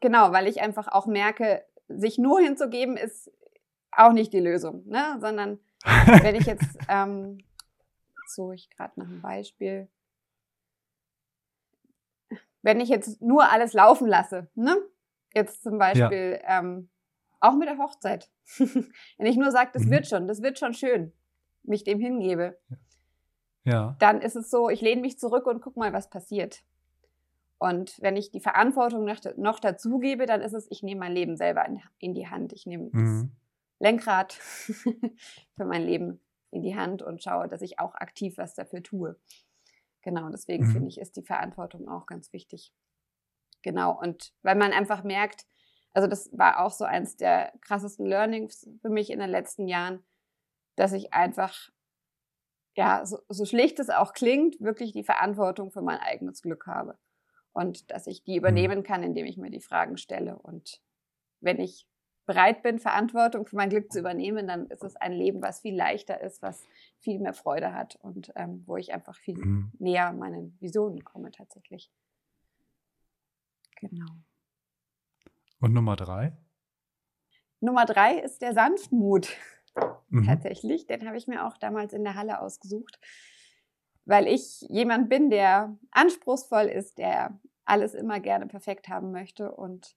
genau, 0.00 0.32
weil 0.32 0.46
ich 0.46 0.62
einfach 0.62 0.88
auch 0.88 1.06
merke, 1.06 1.64
sich 1.88 2.18
nur 2.18 2.40
hinzugeben 2.40 2.96
ist 2.96 3.30
auch 3.92 4.12
nicht 4.12 4.32
die 4.32 4.40
Lösung, 4.40 4.86
ne? 4.86 5.18
sondern 5.20 5.58
wenn 6.22 6.34
ich 6.34 6.46
jetzt, 6.46 6.78
ähm, 6.88 7.38
so 8.26 8.52
ich 8.52 8.70
gerade 8.70 8.98
nach 9.00 9.08
einem 9.08 9.22
Beispiel, 9.22 9.88
wenn 12.62 12.80
ich 12.80 12.88
jetzt 12.88 13.20
nur 13.20 13.50
alles 13.50 13.72
laufen 13.72 14.08
lasse, 14.08 14.48
ne? 14.54 14.76
jetzt 15.34 15.62
zum 15.62 15.78
Beispiel 15.78 16.40
ja. 16.42 16.60
ähm, 16.60 16.88
auch 17.40 17.54
mit 17.54 17.68
der 17.68 17.78
Hochzeit, 17.78 18.30
wenn 18.58 19.26
ich 19.26 19.36
nur 19.36 19.50
sage, 19.50 19.70
das 19.72 19.84
mhm. 19.84 19.90
wird 19.90 20.06
schon, 20.06 20.28
das 20.28 20.42
wird 20.42 20.58
schon 20.58 20.74
schön, 20.74 21.12
mich 21.62 21.84
dem 21.84 22.00
hingebe, 22.00 22.58
ja. 23.64 23.96
dann 23.98 24.20
ist 24.20 24.36
es 24.36 24.50
so, 24.50 24.68
ich 24.68 24.80
lehne 24.80 25.00
mich 25.00 25.18
zurück 25.18 25.46
und 25.46 25.60
guck 25.60 25.76
mal, 25.76 25.92
was 25.92 26.10
passiert. 26.10 26.62
Und 27.58 28.00
wenn 28.00 28.16
ich 28.16 28.30
die 28.30 28.40
Verantwortung 28.40 29.04
noch, 29.04 29.20
noch 29.36 29.60
dazu 29.60 29.98
gebe, 29.98 30.24
dann 30.24 30.40
ist 30.40 30.54
es, 30.54 30.66
ich 30.70 30.82
nehme 30.82 31.00
mein 31.00 31.12
Leben 31.12 31.36
selber 31.36 31.66
in, 31.66 31.82
in 31.98 32.14
die 32.14 32.26
Hand. 32.26 32.54
Ich 32.54 32.64
nehme 32.64 32.88
mhm. 32.90 33.32
das 33.78 33.86
Lenkrad 33.86 34.32
für 35.56 35.66
mein 35.66 35.82
Leben 35.82 36.20
in 36.50 36.62
die 36.62 36.74
Hand 36.74 37.02
und 37.02 37.22
schaue, 37.22 37.48
dass 37.48 37.60
ich 37.60 37.78
auch 37.78 37.94
aktiv 37.94 38.38
was 38.38 38.54
dafür 38.54 38.82
tue. 38.82 39.16
Genau, 40.02 40.28
deswegen 40.30 40.66
mhm. 40.66 40.72
finde 40.72 40.88
ich, 40.88 40.98
ist 40.98 41.16
die 41.16 41.22
Verantwortung 41.22 41.88
auch 41.88 42.06
ganz 42.06 42.32
wichtig. 42.32 42.72
Genau, 43.62 43.98
und 43.98 44.32
weil 44.42 44.56
man 44.56 44.72
einfach 44.72 45.04
merkt, 45.04 45.46
also 45.92 46.08
das 46.08 46.30
war 46.32 46.64
auch 46.64 46.70
so 46.70 46.84
eins 46.84 47.16
der 47.16 47.52
krassesten 47.60 48.06
Learnings 48.06 48.68
für 48.80 48.90
mich 48.90 49.10
in 49.10 49.18
den 49.18 49.30
letzten 49.30 49.68
Jahren, 49.68 50.04
dass 50.76 50.92
ich 50.92 51.12
einfach, 51.12 51.68
ja, 52.76 53.04
so, 53.04 53.18
so 53.28 53.44
schlicht 53.44 53.78
es 53.80 53.90
auch 53.90 54.12
klingt, 54.12 54.60
wirklich 54.60 54.92
die 54.92 55.04
Verantwortung 55.04 55.70
für 55.70 55.82
mein 55.82 55.98
eigenes 55.98 56.42
Glück 56.42 56.66
habe 56.66 56.98
und 57.52 57.90
dass 57.90 58.06
ich 58.06 58.22
die 58.22 58.32
mhm. 58.32 58.38
übernehmen 58.38 58.82
kann, 58.82 59.02
indem 59.02 59.26
ich 59.26 59.36
mir 59.36 59.50
die 59.50 59.60
Fragen 59.60 59.96
stelle. 59.96 60.38
Und 60.38 60.80
wenn 61.40 61.58
ich 61.58 61.86
bereit 62.30 62.62
bin, 62.62 62.78
Verantwortung 62.78 63.46
für 63.46 63.56
mein 63.56 63.70
Glück 63.70 63.92
zu 63.92 63.98
übernehmen, 63.98 64.46
dann 64.46 64.66
ist 64.66 64.84
es 64.84 64.96
ein 64.96 65.12
Leben, 65.12 65.42
was 65.42 65.60
viel 65.60 65.74
leichter 65.74 66.20
ist, 66.20 66.42
was 66.42 66.62
viel 66.98 67.18
mehr 67.18 67.34
Freude 67.34 67.74
hat 67.74 67.96
und 68.02 68.32
ähm, 68.36 68.62
wo 68.66 68.76
ich 68.76 68.92
einfach 68.92 69.16
viel 69.16 69.36
mhm. 69.36 69.72
näher 69.78 70.12
meinen 70.12 70.56
Visionen 70.60 71.04
komme 71.04 71.30
tatsächlich. 71.32 71.90
Genau. 73.76 74.06
Und 75.60 75.72
Nummer 75.72 75.96
drei? 75.96 76.36
Nummer 77.60 77.84
drei 77.84 78.18
ist 78.18 78.42
der 78.42 78.54
Sanftmut. 78.54 79.28
Mhm. 80.08 80.24
Tatsächlich. 80.24 80.86
Den 80.86 81.06
habe 81.06 81.16
ich 81.16 81.26
mir 81.26 81.46
auch 81.46 81.56
damals 81.56 81.92
in 81.92 82.04
der 82.04 82.14
Halle 82.14 82.40
ausgesucht 82.40 82.98
weil 84.10 84.26
ich 84.26 84.62
jemand 84.62 85.08
bin, 85.08 85.30
der 85.30 85.76
anspruchsvoll 85.92 86.64
ist, 86.64 86.98
der 86.98 87.38
alles 87.64 87.94
immer 87.94 88.18
gerne 88.18 88.46
perfekt 88.46 88.88
haben 88.88 89.12
möchte. 89.12 89.52
Und 89.52 89.96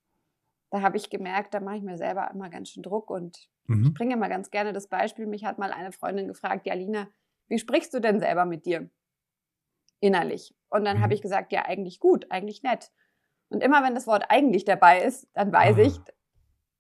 da 0.74 0.82
habe 0.82 0.98
ich 0.98 1.12
gemerkt, 1.12 1.54
da 1.54 1.60
mache 1.60 1.78
ich 1.78 1.84
mir 1.84 1.98
selber 1.98 2.32
immer 2.34 2.50
ganz 2.50 2.70
schön 2.70 2.82
Druck. 2.82 3.12
Und 3.12 3.38
mhm. 3.68 3.84
ich 3.86 3.94
bringe 3.94 4.16
immer 4.16 4.28
ganz 4.28 4.50
gerne 4.50 4.74
das 4.74 4.88
Beispiel. 4.88 5.28
Mich 5.28 5.46
hat 5.46 5.60
mal 5.60 5.72
eine 5.72 5.92
Freundin 5.92 6.28
gefragt, 6.28 6.66
ja, 6.66 6.74
Lina, 6.74 7.08
wie 7.48 7.60
sprichst 7.60 7.94
du 7.94 8.00
denn 8.00 8.20
selber 8.20 8.46
mit 8.46 8.66
dir? 8.66 8.90
Innerlich. 10.00 10.56
Und 10.70 10.84
dann 10.84 10.98
mhm. 10.98 11.02
habe 11.04 11.14
ich 11.14 11.22
gesagt, 11.22 11.52
ja, 11.52 11.66
eigentlich 11.66 12.00
gut, 12.00 12.26
eigentlich 12.32 12.64
nett. 12.64 12.90
Und 13.50 13.62
immer 13.62 13.84
wenn 13.84 13.94
das 13.94 14.08
Wort 14.08 14.26
eigentlich 14.30 14.66
dabei 14.66 15.04
ist, 15.04 15.28
dann 15.36 15.54
weiß 15.54 15.78
ah. 15.78 15.82
ich, 15.82 16.00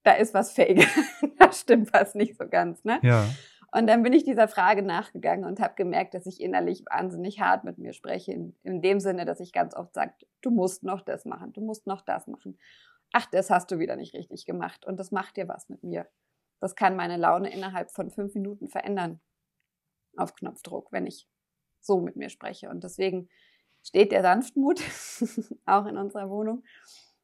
da 0.01 0.13
ist 0.13 0.33
was 0.33 0.53
fake. 0.53 0.87
da 1.37 1.51
stimmt 1.51 1.93
was 1.93 2.15
nicht 2.15 2.35
so 2.35 2.49
ganz. 2.49 2.83
Ne? 2.83 2.99
Ja. 3.03 3.27
Und 3.71 3.85
dann 3.85 4.01
bin 4.01 4.13
ich 4.13 4.23
dieser 4.23 4.47
Frage 4.47 4.81
nachgegangen 4.81 5.45
und 5.45 5.59
habe 5.59 5.75
gemerkt, 5.75 6.15
dass 6.15 6.25
ich 6.25 6.41
innerlich 6.41 6.83
wahnsinnig 6.89 7.41
hart 7.41 7.63
mit 7.63 7.77
mir 7.77 7.93
spreche, 7.93 8.31
in, 8.31 8.55
in 8.63 8.81
dem 8.81 8.99
Sinne, 8.99 9.25
dass 9.25 9.39
ich 9.39 9.53
ganz 9.53 9.75
oft 9.75 9.93
sage, 9.93 10.13
du 10.41 10.49
musst 10.49 10.81
noch 10.81 11.01
das 11.01 11.25
machen, 11.25 11.53
du 11.53 11.61
musst 11.61 11.85
noch 11.85 12.01
das 12.01 12.25
machen. 12.25 12.57
Ach, 13.13 13.27
das 13.27 13.49
hast 13.49 13.71
du 13.71 13.79
wieder 13.79 13.95
nicht 13.95 14.13
richtig 14.15 14.45
gemacht 14.45 14.85
und 14.85 14.97
das 14.97 15.11
macht 15.11 15.37
dir 15.37 15.47
was 15.47 15.69
mit 15.69 15.83
mir. 15.83 16.09
Das 16.59 16.75
kann 16.75 16.95
meine 16.95 17.15
Laune 17.17 17.53
innerhalb 17.53 17.91
von 17.91 18.09
fünf 18.09 18.33
Minuten 18.33 18.67
verändern. 18.67 19.21
Auf 20.17 20.33
Knopfdruck, 20.33 20.91
wenn 20.91 21.05
ich 21.05 21.27
so 21.79 22.01
mit 22.01 22.15
mir 22.15 22.29
spreche. 22.29 22.69
Und 22.69 22.83
deswegen 22.83 23.29
steht 23.83 24.11
der 24.11 24.23
Sanftmut 24.23 24.81
auch 25.65 25.85
in 25.85 25.97
unserer 25.97 26.29
Wohnung. 26.29 26.63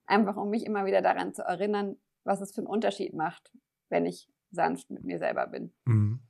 Einfach 0.06 0.36
um 0.36 0.50
mich 0.50 0.66
immer 0.66 0.86
wieder 0.86 1.02
daran 1.02 1.34
zu 1.34 1.44
erinnern, 1.44 1.98
was 2.24 2.42
es 2.42 2.54
für 2.54 2.62
einen 2.62 2.68
Unterschied 2.68 3.14
macht, 3.14 3.52
wenn 3.90 4.06
ich 4.06 4.30
sanft 4.52 4.90
mit 4.90 5.04
mir 5.04 5.18
selber 5.18 5.48
bin. 5.48 5.74
Mhm. 5.86 6.22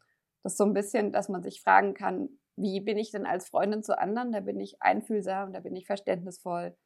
Das 0.43 0.54
ist 0.54 0.58
so 0.58 0.65
ein 0.65 0.74
bisschen, 0.74 1.12
dass 1.12 1.28
man 1.28 1.43
sich 1.43 1.62
fragen 1.62 1.93
kann, 1.93 2.30
wie 2.56 2.80
bin 2.80 2.98
ich 2.98 3.12
denn 3.12 3.26
als 3.26 3.50
Freundin 3.50 3.84
zu 3.84 3.98
anderen? 3.98 4.32
Da 4.32 4.39
bin 4.39 4.60
ich 4.60 4.82
einfühlsam, 4.82 5.52
da 5.52 5.60
bin 5.60 5.76
ich 5.76 5.86
verständnisvoll. 5.86 6.78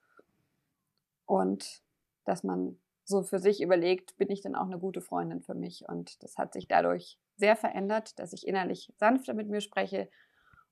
Und 1.25 1.82
dass 2.25 2.43
man 2.43 2.79
so 3.05 3.21
für 3.23 3.39
sich 3.39 3.62
überlegt, 3.62 4.17
bin 4.17 4.31
ich 4.31 4.41
denn 4.41 4.55
auch 4.55 4.65
eine 4.65 4.79
gute 4.79 5.01
Freundin 5.01 5.41
für 5.41 5.55
mich? 5.55 5.86
Und 5.88 6.23
das 6.23 6.38
hat 6.38 6.53
sich 6.53 6.67
dadurch 6.67 7.19
sehr 7.36 7.55
verändert, 7.55 8.17
dass 8.19 8.33
ich 8.33 8.47
innerlich 8.47 8.93
sanfter 8.97 9.33
mit 9.33 9.49
mir 9.49 9.62
spreche. 9.62 10.09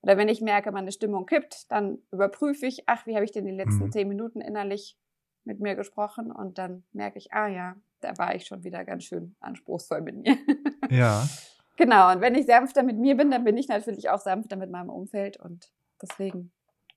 Oder 0.00 0.16
wenn 0.16 0.28
ich 0.28 0.40
merke, 0.40 0.72
meine 0.72 0.92
Stimmung 0.92 1.26
kippt, 1.26 1.70
dann 1.70 1.98
überprüfe 2.10 2.66
ich, 2.66 2.84
ach, 2.88 3.06
wie 3.06 3.14
habe 3.14 3.24
ich 3.24 3.32
denn 3.32 3.44
die 3.44 3.52
letzten 3.52 3.84
mhm. 3.84 3.92
zehn 3.92 4.08
Minuten 4.08 4.40
innerlich 4.40 4.96
mit 5.44 5.60
mir 5.60 5.74
gesprochen? 5.74 6.32
Und 6.32 6.58
dann 6.58 6.84
merke 6.92 7.18
ich, 7.18 7.32
ah 7.32 7.48
ja, 7.48 7.76
da 8.00 8.16
war 8.18 8.34
ich 8.34 8.46
schon 8.46 8.64
wieder 8.64 8.84
ganz 8.84 9.04
schön 9.04 9.36
anspruchsvoll 9.40 10.00
mit 10.00 10.16
mir. 10.16 10.36
Ja. 10.90 11.26
Genau, 11.76 12.12
und 12.12 12.20
wenn 12.20 12.34
ich 12.34 12.44
sanfter 12.44 12.82
mit 12.82 12.98
mir 12.98 13.16
bin, 13.16 13.30
dann 13.30 13.44
bin 13.44 13.56
ich 13.56 13.68
natürlich 13.68 14.10
auch 14.10 14.18
sanfter 14.18 14.56
mit 14.56 14.70
meinem 14.70 14.90
Umfeld 14.90 15.38
und 15.38 15.72
deswegen 16.02 16.52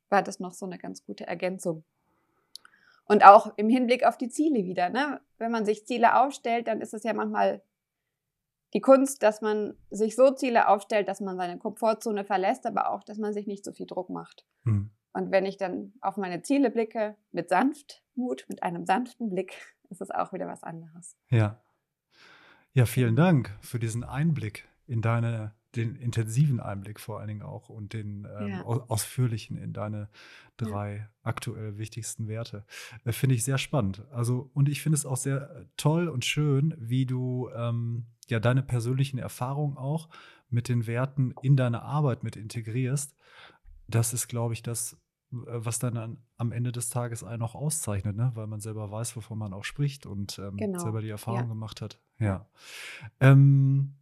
war 0.10 0.22
das 0.22 0.39
noch 0.39 0.54
so 0.54 0.65
eine 0.65 0.78
ganz 0.78 1.06
gute 1.06 1.26
Ergänzung. 1.26 1.86
Und 3.06 3.24
auch 3.24 3.56
im 3.58 3.70
Hinblick 3.70 4.06
auf 4.06 4.18
die 4.18 4.30
Ziele 4.30 4.65
wieder. 4.65 4.89
Ne? 4.89 5.22
Wenn 5.38 5.52
man 5.52 5.65
sich 5.65 5.86
Ziele 5.86 6.20
aufstellt, 6.20 6.68
dann 6.68 6.82
ist 6.82 6.94
es 6.94 7.04
ja 7.04 7.13
manchmal 7.13 7.62
die 8.74 8.82
Kunst, 8.82 9.24
dass 9.24 9.41
man 9.41 9.78
sich 9.89 10.15
so 10.15 10.32
Ziele 10.32 10.68
aufstellt, 10.68 11.08
dass 11.08 11.22
man 11.22 11.38
seine 11.38 11.58
Komfortzone 11.58 12.26
verlässt, 12.26 12.65
aber 12.65 12.89
auch, 12.89 13.04
dass 13.04 13.18
man 13.18 13.34
sich 13.34 13.48
nicht 13.48 13.63
so 13.63 13.72
viel 13.72 13.86
Druck 13.86 14.10
macht. 14.10 14.46
Mhm. 14.63 14.91
Und 15.13 15.32
wenn 15.32 15.46
ich 15.46 15.56
dann 15.56 15.94
auf 16.02 16.18
meine 16.18 16.41
Ziele 16.41 16.70
blicke, 16.70 17.15
mit 17.32 17.48
Sanftmut, 17.48 18.46
mit 18.50 18.63
einem 18.63 18.86
sanften 18.86 19.30
Blick, 19.30 19.54
ist 19.89 20.02
es 20.02 20.12
auch 20.12 20.34
wieder 20.34 20.48
was 20.48 20.63
anderes. 20.63 21.15
Ja. 21.30 21.62
Ja, 22.74 22.86
vielen 22.86 23.15
Dank 23.15 23.58
für 23.62 23.80
diesen 23.80 24.04
Einblick 24.04 24.68
in 24.88 25.02
deine, 25.02 25.54
den 25.76 25.96
intensiven 25.96 26.60
Einblick 26.60 27.00
vor 27.00 27.20
allen 27.20 27.28
Dingen 27.28 27.42
auch 27.42 27.70
und 27.70 27.94
den 27.94 28.28
ähm, 28.40 28.48
ja. 28.48 28.64
ausführlichen 28.64 29.58
in 29.58 29.74
deine 29.74 30.10
drei 30.58 30.96
ja. 30.98 31.10
aktuell 31.24 31.78
wichtigsten 31.78 32.28
Werte. 32.28 32.66
Äh, 33.04 33.12
finde 33.12 33.36
ich 33.36 33.44
sehr 33.44 33.58
spannend. 33.58 34.04
Also, 34.12 34.50
und 34.54 34.70
ich 34.70 34.82
finde 34.82 34.98
es 34.98 35.06
auch 35.06 35.18
sehr 35.18 35.50
äh, 35.50 35.66
toll 35.78 36.08
und 36.08 36.26
schön, 36.26 36.74
wie 36.78 37.06
du 37.06 37.50
ähm, 37.56 38.06
ja 38.28 38.40
deine 38.40 38.64
persönlichen 38.64 39.20
Erfahrungen 39.20 39.78
auch 39.78 40.10
mit 40.50 40.70
den 40.70 40.88
Werten 40.88 41.34
in 41.42 41.56
deine 41.58 41.82
Arbeit 41.82 42.24
mit 42.24 42.36
integrierst. 42.36 43.16
Das 43.88 44.14
ist, 44.14 44.28
glaube 44.28 44.54
ich, 44.54 44.64
das, 44.64 44.94
äh, 45.32 45.38
was 45.46 45.80
dann 45.80 45.98
an, 45.98 46.18
am 46.38 46.52
Ende 46.52 46.72
des 46.72 46.90
Tages 46.90 47.24
einen 47.24 47.42
auch 47.42 47.56
auszeichnet, 47.56 48.16
ne? 48.16 48.32
weil 48.36 48.48
man 48.48 48.60
selber 48.60 48.92
weiß, 48.92 49.16
wovon 49.16 49.38
man 49.38 49.54
auch 49.54 49.64
spricht 49.64 50.06
und 50.06 50.40
ähm, 50.40 50.58
genau. 50.58 50.80
selber 50.80 51.02
die 51.02 51.10
Erfahrung 51.10 51.42
ja. 51.42 51.48
gemacht 51.48 51.82
hat. 51.82 52.00
Ja. 52.20 52.48
Ähm, 53.20 53.96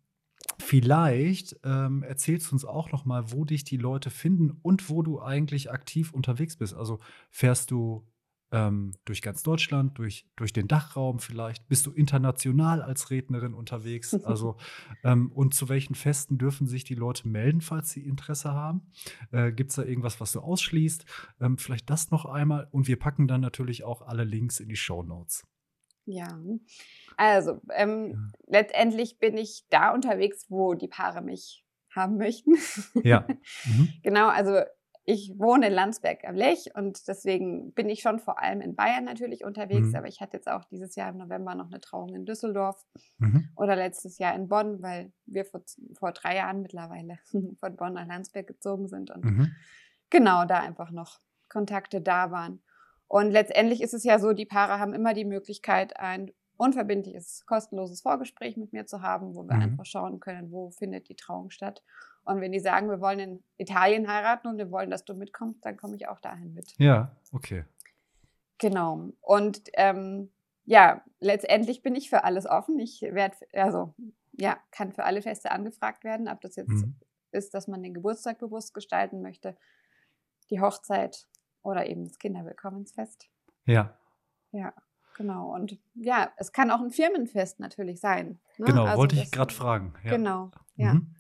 vielleicht 0.59 1.59
ähm, 1.63 2.03
erzählst 2.03 2.51
du 2.51 2.55
uns 2.55 2.65
auch 2.65 2.91
noch 2.91 3.05
mal, 3.05 3.31
wo 3.31 3.45
dich 3.45 3.63
die 3.63 3.77
Leute 3.77 4.09
finden 4.09 4.51
und 4.61 4.89
wo 4.89 5.01
du 5.01 5.21
eigentlich 5.21 5.71
aktiv 5.71 6.13
unterwegs 6.13 6.57
bist. 6.57 6.73
Also 6.73 6.99
fährst 7.29 7.71
du 7.71 8.07
ähm, 8.53 8.91
durch 9.05 9.21
ganz 9.23 9.41
Deutschland, 9.41 9.97
durch, 9.97 10.27
durch 10.35 10.53
den 10.53 10.67
Dachraum 10.67 11.19
vielleicht? 11.19 11.67
Bist 11.67 11.87
du 11.87 11.91
international 11.91 12.81
als 12.81 13.09
Rednerin 13.09 13.53
unterwegs? 13.53 14.13
Also, 14.23 14.57
ähm, 15.03 15.31
und 15.31 15.53
zu 15.53 15.69
welchen 15.69 15.95
Festen 15.95 16.37
dürfen 16.37 16.65
sich 16.65 16.83
die 16.83 16.95
Leute 16.95 17.27
melden, 17.27 17.61
falls 17.61 17.91
sie 17.91 18.01
Interesse 18.01 18.53
haben? 18.53 18.81
Äh, 19.31 19.51
Gibt 19.51 19.71
es 19.71 19.75
da 19.75 19.83
irgendwas, 19.83 20.21
was 20.21 20.31
du 20.31 20.39
ausschließt? 20.39 21.05
Ähm, 21.41 21.57
vielleicht 21.57 21.89
das 21.89 22.09
noch 22.11 22.25
einmal. 22.25 22.67
Und 22.71 22.87
wir 22.87 22.97
packen 22.97 23.27
dann 23.27 23.41
natürlich 23.41 23.83
auch 23.83 24.01
alle 24.01 24.23
Links 24.23 24.59
in 24.59 24.69
die 24.69 24.75
Show 24.75 25.03
Notes. 25.03 25.43
Ja, 26.05 26.37
also 27.17 27.61
ähm, 27.71 28.11
ja. 28.11 28.59
letztendlich 28.59 29.19
bin 29.19 29.37
ich 29.37 29.65
da 29.69 29.93
unterwegs, 29.93 30.45
wo 30.49 30.73
die 30.73 30.87
Paare 30.87 31.21
mich 31.21 31.65
haben 31.95 32.17
möchten. 32.17 32.55
Ja. 33.03 33.25
Mhm. 33.65 33.89
genau, 34.03 34.27
also 34.27 34.61
ich 35.05 35.33
wohne 35.37 35.67
in 35.67 35.73
Landsberg 35.73 36.23
am 36.23 36.35
Lech 36.35 36.69
und 36.75 37.07
deswegen 37.07 37.73
bin 37.73 37.89
ich 37.89 38.01
schon 38.01 38.19
vor 38.19 38.41
allem 38.41 38.61
in 38.61 38.75
Bayern 38.75 39.03
natürlich 39.03 39.43
unterwegs, 39.43 39.89
mhm. 39.89 39.95
aber 39.95 40.07
ich 40.07 40.21
hatte 40.21 40.37
jetzt 40.37 40.47
auch 40.47 40.63
dieses 40.65 40.95
Jahr 40.95 41.09
im 41.09 41.17
November 41.17 41.55
noch 41.55 41.67
eine 41.67 41.81
Trauung 41.81 42.15
in 42.15 42.25
Düsseldorf 42.25 42.85
mhm. 43.17 43.49
oder 43.57 43.75
letztes 43.75 44.17
Jahr 44.17 44.33
in 44.33 44.47
Bonn, 44.47 44.81
weil 44.81 45.11
wir 45.25 45.43
vor, 45.43 45.61
vor 45.93 46.13
drei 46.13 46.37
Jahren 46.37 46.61
mittlerweile 46.61 47.19
von 47.59 47.75
Bonn 47.75 47.93
nach 47.93 48.07
Landsberg 48.07 48.47
gezogen 48.47 48.87
sind 48.87 49.11
und 49.11 49.25
mhm. 49.25 49.51
genau 50.09 50.45
da 50.45 50.59
einfach 50.59 50.91
noch 50.91 51.19
Kontakte 51.49 52.01
da 52.01 52.31
waren. 52.31 52.61
Und 53.07 53.31
letztendlich 53.31 53.81
ist 53.81 53.93
es 53.93 54.03
ja 54.03 54.19
so, 54.19 54.33
die 54.33 54.45
Paare 54.45 54.79
haben 54.79 54.93
immer 54.93 55.13
die 55.13 55.25
Möglichkeit, 55.25 55.99
ein 55.99 56.31
unverbindliches, 56.57 57.45
kostenloses 57.45 58.01
Vorgespräch 58.01 58.57
mit 58.57 58.73
mir 58.73 58.85
zu 58.85 59.01
haben, 59.01 59.35
wo 59.35 59.43
wir 59.43 59.55
mhm. 59.55 59.61
einfach 59.61 59.85
schauen 59.85 60.19
können, 60.19 60.51
wo 60.51 60.71
findet 60.71 61.09
die 61.09 61.15
Trauung 61.15 61.49
statt. 61.49 61.83
Und 62.25 62.39
wenn 62.39 62.51
die 62.51 62.59
sagen, 62.59 62.89
wir 62.89 63.01
wollen 63.01 63.19
in 63.19 63.43
Italien 63.57 64.07
heiraten 64.07 64.47
und 64.47 64.57
wir 64.57 64.71
wollen, 64.71 64.89
dass 64.89 65.03
du 65.03 65.13
mitkommst, 65.13 65.65
dann 65.65 65.77
komme 65.77 65.95
ich 65.95 66.07
auch 66.07 66.19
dahin 66.19 66.53
mit. 66.53 66.73
Ja, 66.77 67.15
okay. 67.33 67.65
Genau. 68.59 69.09
Und 69.19 69.61
ähm, 69.73 70.31
ja, 70.65 71.03
letztendlich 71.19 71.81
bin 71.81 71.95
ich 71.95 72.09
für 72.09 72.23
alles 72.23 72.45
offen. 72.45 72.79
Ich 72.79 73.01
werde, 73.01 73.35
also 73.51 73.93
ja, 74.31 74.57
kann 74.71 74.93
für 74.93 75.03
alle 75.03 75.21
Feste 75.21 75.51
angefragt 75.51 76.03
werden, 76.03 76.29
ob 76.29 76.39
das 76.41 76.55
jetzt 76.55 76.69
mhm. 76.69 76.95
ist, 77.31 77.53
dass 77.53 77.67
man 77.67 77.83
den 77.83 77.93
Geburtstag 77.93 78.39
bewusst 78.39 78.73
gestalten 78.73 79.21
möchte, 79.21 79.57
die 80.49 80.61
Hochzeit 80.61 81.27
oder 81.63 81.87
eben 81.87 82.05
das 82.05 82.19
Kinderwillkommensfest. 82.19 83.29
Ja. 83.65 83.97
Ja, 84.51 84.73
genau. 85.17 85.53
Und 85.53 85.79
ja, 85.95 86.31
es 86.37 86.51
kann 86.51 86.71
auch 86.71 86.81
ein 86.81 86.91
Firmenfest 86.91 87.59
natürlich 87.59 87.99
sein. 87.99 88.39
Ne? 88.57 88.67
Genau, 88.67 88.85
also 88.85 88.97
wollte 88.97 89.15
ich 89.15 89.31
gerade 89.31 89.53
fragen. 89.53 89.93
Ja. 90.03 90.11
Genau, 90.11 90.51
ja. 90.75 90.95
Mhm. 90.95 91.15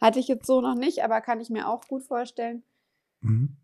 Hatte 0.00 0.18
ich 0.18 0.28
jetzt 0.28 0.46
so 0.46 0.60
noch 0.60 0.76
nicht, 0.76 1.04
aber 1.04 1.20
kann 1.20 1.40
ich 1.40 1.50
mir 1.50 1.68
auch 1.68 1.86
gut 1.86 2.04
vorstellen. 2.04 2.62
Mhm. 3.20 3.56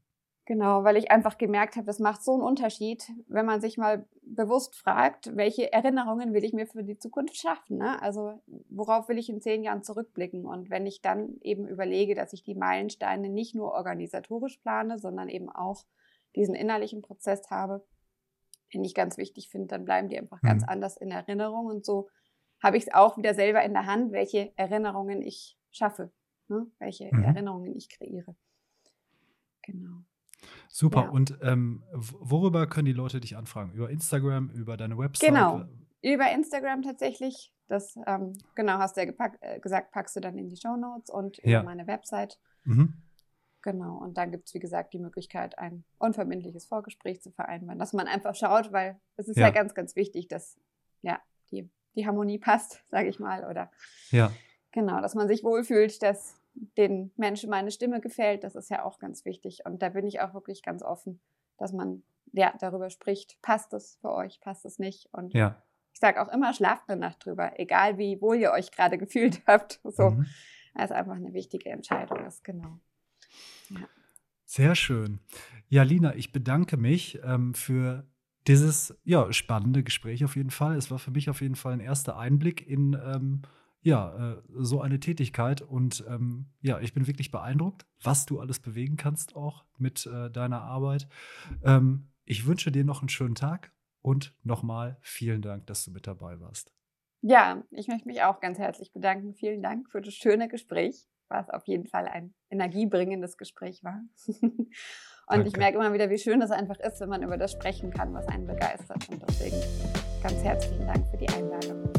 Genau, 0.47 0.85
weil 0.85 0.97
ich 0.97 1.11
einfach 1.11 1.39
gemerkt 1.39 1.75
habe, 1.75 1.87
das 1.87 1.99
macht 1.99 2.23
so 2.23 2.35
einen 2.35 2.43
Unterschied, 2.43 3.11
wenn 3.27 3.47
man 3.47 3.61
sich 3.61 3.79
mal 3.79 4.07
bewusst 4.23 4.77
fragt, 4.77 5.35
welche 5.35 5.73
Erinnerungen 5.73 6.35
will 6.35 6.45
ich 6.45 6.53
mir 6.53 6.69
für 6.69 6.85
die 6.85 6.99
Zukunft 6.99 7.37
schaffen. 7.37 7.79
Ne? 7.79 8.01
Also 8.01 8.41
worauf 8.69 9.09
will 9.09 9.19
ich 9.19 9.29
in 9.29 9.41
zehn 9.41 9.65
Jahren 9.65 9.83
zurückblicken? 9.83 10.47
Und 10.47 10.71
wenn 10.71 10.87
ich 10.87 11.03
dann 11.03 11.41
eben 11.41 11.67
überlege, 11.67 12.15
dass 12.15 12.33
ich 12.33 12.45
die 12.45 12.55
Meilensteine 12.55 13.29
nicht 13.29 13.57
nur 13.57 13.73
organisatorisch 13.73 14.59
plane, 14.59 14.99
sondern 14.99 15.29
eben 15.29 15.49
auch 15.49 15.85
diesen 16.37 16.55
innerlichen 16.55 17.03
Prozess 17.03 17.51
habe, 17.51 17.85
den 18.73 18.85
ich 18.85 18.95
ganz 18.95 19.17
wichtig 19.19 19.49
finde, 19.49 19.69
dann 19.69 19.85
bleiben 19.85 20.09
die 20.09 20.19
einfach 20.19 20.43
mhm. 20.43 20.49
ganz 20.49 20.65
anders 20.65 20.97
in 20.97 21.11
Erinnerung. 21.11 21.67
Und 21.67 21.85
so 21.85 22.09
habe 22.63 22.77
ich 22.77 22.85
es 22.85 22.95
auch 22.95 23.17
wieder 23.17 23.35
selber 23.35 23.63
in 23.63 23.73
der 23.73 23.87
Hand, 23.87 24.13
welche 24.13 24.53
Erinnerungen 24.57 25.23
ich 25.23 25.59
schaffe, 25.71 26.13
ne? 26.49 26.67
welche 26.79 27.13
mhm. 27.13 27.25
Erinnerungen 27.25 27.75
ich 27.77 27.89
kreiere. 27.89 28.37
Genau. 29.63 30.03
Super. 30.69 31.05
Ja. 31.05 31.09
Und 31.09 31.39
ähm, 31.43 31.83
worüber 31.93 32.67
können 32.67 32.87
die 32.87 32.93
Leute 32.93 33.21
dich 33.21 33.37
anfragen? 33.37 33.73
Über 33.73 33.91
Instagram, 33.91 34.51
über 34.51 34.77
deine 34.77 34.97
Website? 34.99 35.31
Genau. 35.31 35.65
Über 36.03 36.31
Instagram 36.31 36.83
tatsächlich. 36.83 37.53
Das, 37.69 37.97
ähm, 38.07 38.33
genau, 38.55 38.79
hast 38.79 38.97
du 38.97 39.01
ja 39.01 39.07
gepack, 39.07 39.39
äh, 39.41 39.59
gesagt, 39.59 39.91
packst 39.91 40.15
du 40.15 40.21
dann 40.21 40.39
in 40.39 40.49
die 40.49 40.57
Show 40.57 40.77
Notes 40.77 41.11
und 41.11 41.39
über 41.39 41.51
ja. 41.51 41.63
meine 41.63 41.87
Website. 41.87 42.39
Mhm. 42.65 42.95
Genau. 43.67 43.97
Und 43.97 44.17
dann 44.17 44.31
gibt 44.31 44.47
es, 44.47 44.55
wie 44.55 44.61
gesagt, 44.61 44.93
die 44.93 45.01
Möglichkeit, 45.01 45.59
ein 45.59 45.83
unverbindliches 45.99 46.67
Vorgespräch 46.67 47.21
zu 47.21 47.33
vereinbaren, 47.33 47.81
dass 47.81 47.93
man 47.93 48.07
einfach 48.07 48.37
schaut, 48.37 48.71
weil 48.71 49.01
es 49.17 49.27
ist 49.27 49.39
ja, 49.39 49.49
ja 49.49 49.51
ganz, 49.53 49.75
ganz 49.75 49.97
wichtig, 49.97 50.29
dass 50.29 50.57
ja, 51.03 51.21
die, 51.51 51.69
die 51.97 52.07
Harmonie 52.07 52.39
passt, 52.39 52.81
sage 52.91 53.09
ich 53.09 53.19
mal. 53.19 53.45
Oder 53.45 53.73
ja. 54.13 54.31
Genau, 54.71 55.01
dass 55.01 55.17
man 55.17 55.27
sich 55.27 55.43
wohlfühlt, 55.43 56.01
dass 56.01 56.41
den 56.79 57.11
Menschen 57.17 57.51
meine 57.51 57.73
Stimme 57.73 58.01
gefällt, 58.01 58.45
das 58.45 58.55
ist 58.55 58.71
ja 58.71 58.85
auch 58.85 59.01
ganz 59.01 59.25
wichtig. 59.25 59.67
Und 59.67 59.83
da 59.83 59.89
bin 59.89 60.07
ich 60.07 60.21
auch 60.21 60.33
wirklich 60.33 60.63
ganz 60.63 60.85
offen, 60.85 61.19
dass 61.59 61.73
man 61.73 62.05
ja 62.33 62.55
darüber 62.61 62.89
spricht, 62.89 63.43
passt 63.43 63.75
es 63.75 63.97
für 64.01 64.13
euch, 64.13 64.41
passt 64.41 64.65
es 64.65 64.79
nicht. 64.79 65.09
Und 65.13 65.35
ja. 65.35 65.61
ich 65.93 65.99
sage 65.99 66.23
auch 66.23 66.29
immer, 66.29 66.53
schlaft 66.53 66.89
eine 66.89 67.01
Nacht 67.01 67.27
drüber, 67.27 67.59
egal 67.59 67.99
wie 67.99 68.23
wohl 68.23 68.37
ihr 68.37 68.53
euch 68.53 68.71
gerade 68.71 68.97
gefühlt 69.07 69.43
habt. 69.45 69.81
So, 69.83 70.11
mhm. 70.11 70.27
das 70.75 70.91
ist 70.93 70.97
einfach 70.97 71.17
eine 71.17 71.33
wichtige 71.33 71.71
Entscheidung 71.71 72.25
ist, 72.27 72.45
genau. 72.45 72.79
Ja. 73.71 73.89
Sehr 74.45 74.75
schön. 74.75 75.21
Ja, 75.69 75.83
Lina, 75.83 76.15
ich 76.15 76.33
bedanke 76.33 76.77
mich 76.77 77.19
ähm, 77.25 77.55
für 77.55 78.07
dieses 78.47 78.97
ja, 79.03 79.33
spannende 79.33 79.83
Gespräch 79.83 80.25
auf 80.25 80.37
jeden 80.37 80.51
Fall. 80.51 80.77
Es 80.77 80.91
war 80.91 80.99
für 80.99 81.11
mich 81.11 81.29
auf 81.29 81.41
jeden 81.41 81.57
Fall 81.57 81.73
ein 81.73 81.81
erster 81.81 82.17
Einblick 82.17 82.67
in 82.67 82.97
ähm, 83.05 83.43
ja, 83.87 84.33
äh, 84.33 84.43
so 84.49 84.81
eine 84.81 84.99
Tätigkeit. 84.99 85.63
Und 85.63 86.05
ähm, 86.09 86.47
ja, 86.61 86.81
ich 86.81 86.93
bin 86.93 87.07
wirklich 87.07 87.31
beeindruckt, 87.31 87.87
was 88.03 88.27
du 88.27 88.41
alles 88.41 88.59
bewegen 88.59 88.97
kannst 88.97 89.37
auch 89.37 89.65
mit 89.79 90.07
äh, 90.07 90.31
deiner 90.31 90.63
Arbeit. 90.63 91.09
Ähm, 91.65 92.09
ich 92.25 92.47
wünsche 92.47 92.73
dir 92.73 92.85
noch 92.85 93.01
einen 93.01 93.09
schönen 93.09 93.37
Tag 93.37 93.73
und 94.03 94.35
nochmal 94.43 94.99
vielen 95.01 95.43
Dank, 95.43 95.67
dass 95.67 95.85
du 95.85 95.93
mit 95.93 96.07
dabei 96.07 96.41
warst. 96.41 96.73
Ja, 97.23 97.65
ich 97.71 97.89
möchte 97.89 98.09
mich 98.09 98.23
auch 98.23 98.41
ganz 98.41 98.59
herzlich 98.59 98.93
bedanken. 98.93 99.35
Vielen 99.35 99.63
Dank 99.63 99.89
für 99.91 100.01
das 100.01 100.15
schöne 100.15 100.49
Gespräch, 100.49 101.09
was 101.29 101.51
auf 101.51 101.67
jeden 101.67 101.87
Fall 101.87 102.07
ein 102.07 102.35
energiebringendes 102.51 103.37
Gespräch 103.37 103.83
war. 103.83 104.01
und 104.41 104.69
Danke. 105.29 105.49
ich 105.49 105.57
merke 105.57 105.79
immer 105.79 105.93
wieder, 105.93 106.11
wie 106.11 106.19
schön 106.19 106.41
es 106.43 106.51
einfach 106.51 106.79
ist, 106.81 107.01
wenn 107.01 107.09
man 107.09 107.23
über 107.23 107.37
das 107.37 107.53
sprechen 107.53 107.91
kann, 107.91 108.15
was 108.15 108.29
einen 108.29 108.47
begeistert. 108.47 109.09
Und 109.09 109.23
deswegen 109.29 109.57
ganz 110.23 110.43
herzlichen 110.43 110.87
Dank 110.87 111.07
für 111.09 111.17
die 111.17 111.29
Einladung. 111.29 111.91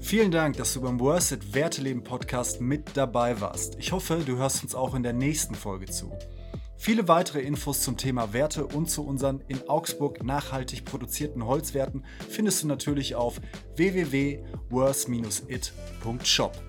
Vielen 0.00 0.30
Dank, 0.30 0.56
dass 0.56 0.72
du 0.72 0.80
beim 0.80 0.98
Worth 1.00 1.32
It 1.32 1.54
Werteleben 1.54 2.02
Podcast 2.02 2.62
mit 2.62 2.96
dabei 2.96 3.40
warst. 3.42 3.78
Ich 3.78 3.92
hoffe, 3.92 4.22
du 4.24 4.38
hörst 4.38 4.62
uns 4.62 4.74
auch 4.74 4.94
in 4.94 5.02
der 5.02 5.12
nächsten 5.12 5.54
Folge 5.54 5.84
zu. 5.84 6.10
Viele 6.80 7.08
weitere 7.08 7.40
Infos 7.40 7.82
zum 7.82 7.96
Thema 7.96 8.32
Werte 8.32 8.64
und 8.64 8.88
zu 8.88 9.04
unseren 9.04 9.42
in 9.48 9.68
Augsburg 9.68 10.22
nachhaltig 10.22 10.84
produzierten 10.84 11.44
Holzwerten 11.44 12.04
findest 12.28 12.62
du 12.62 12.68
natürlich 12.68 13.16
auf 13.16 13.40
www.worth-it.shop. 13.74 16.67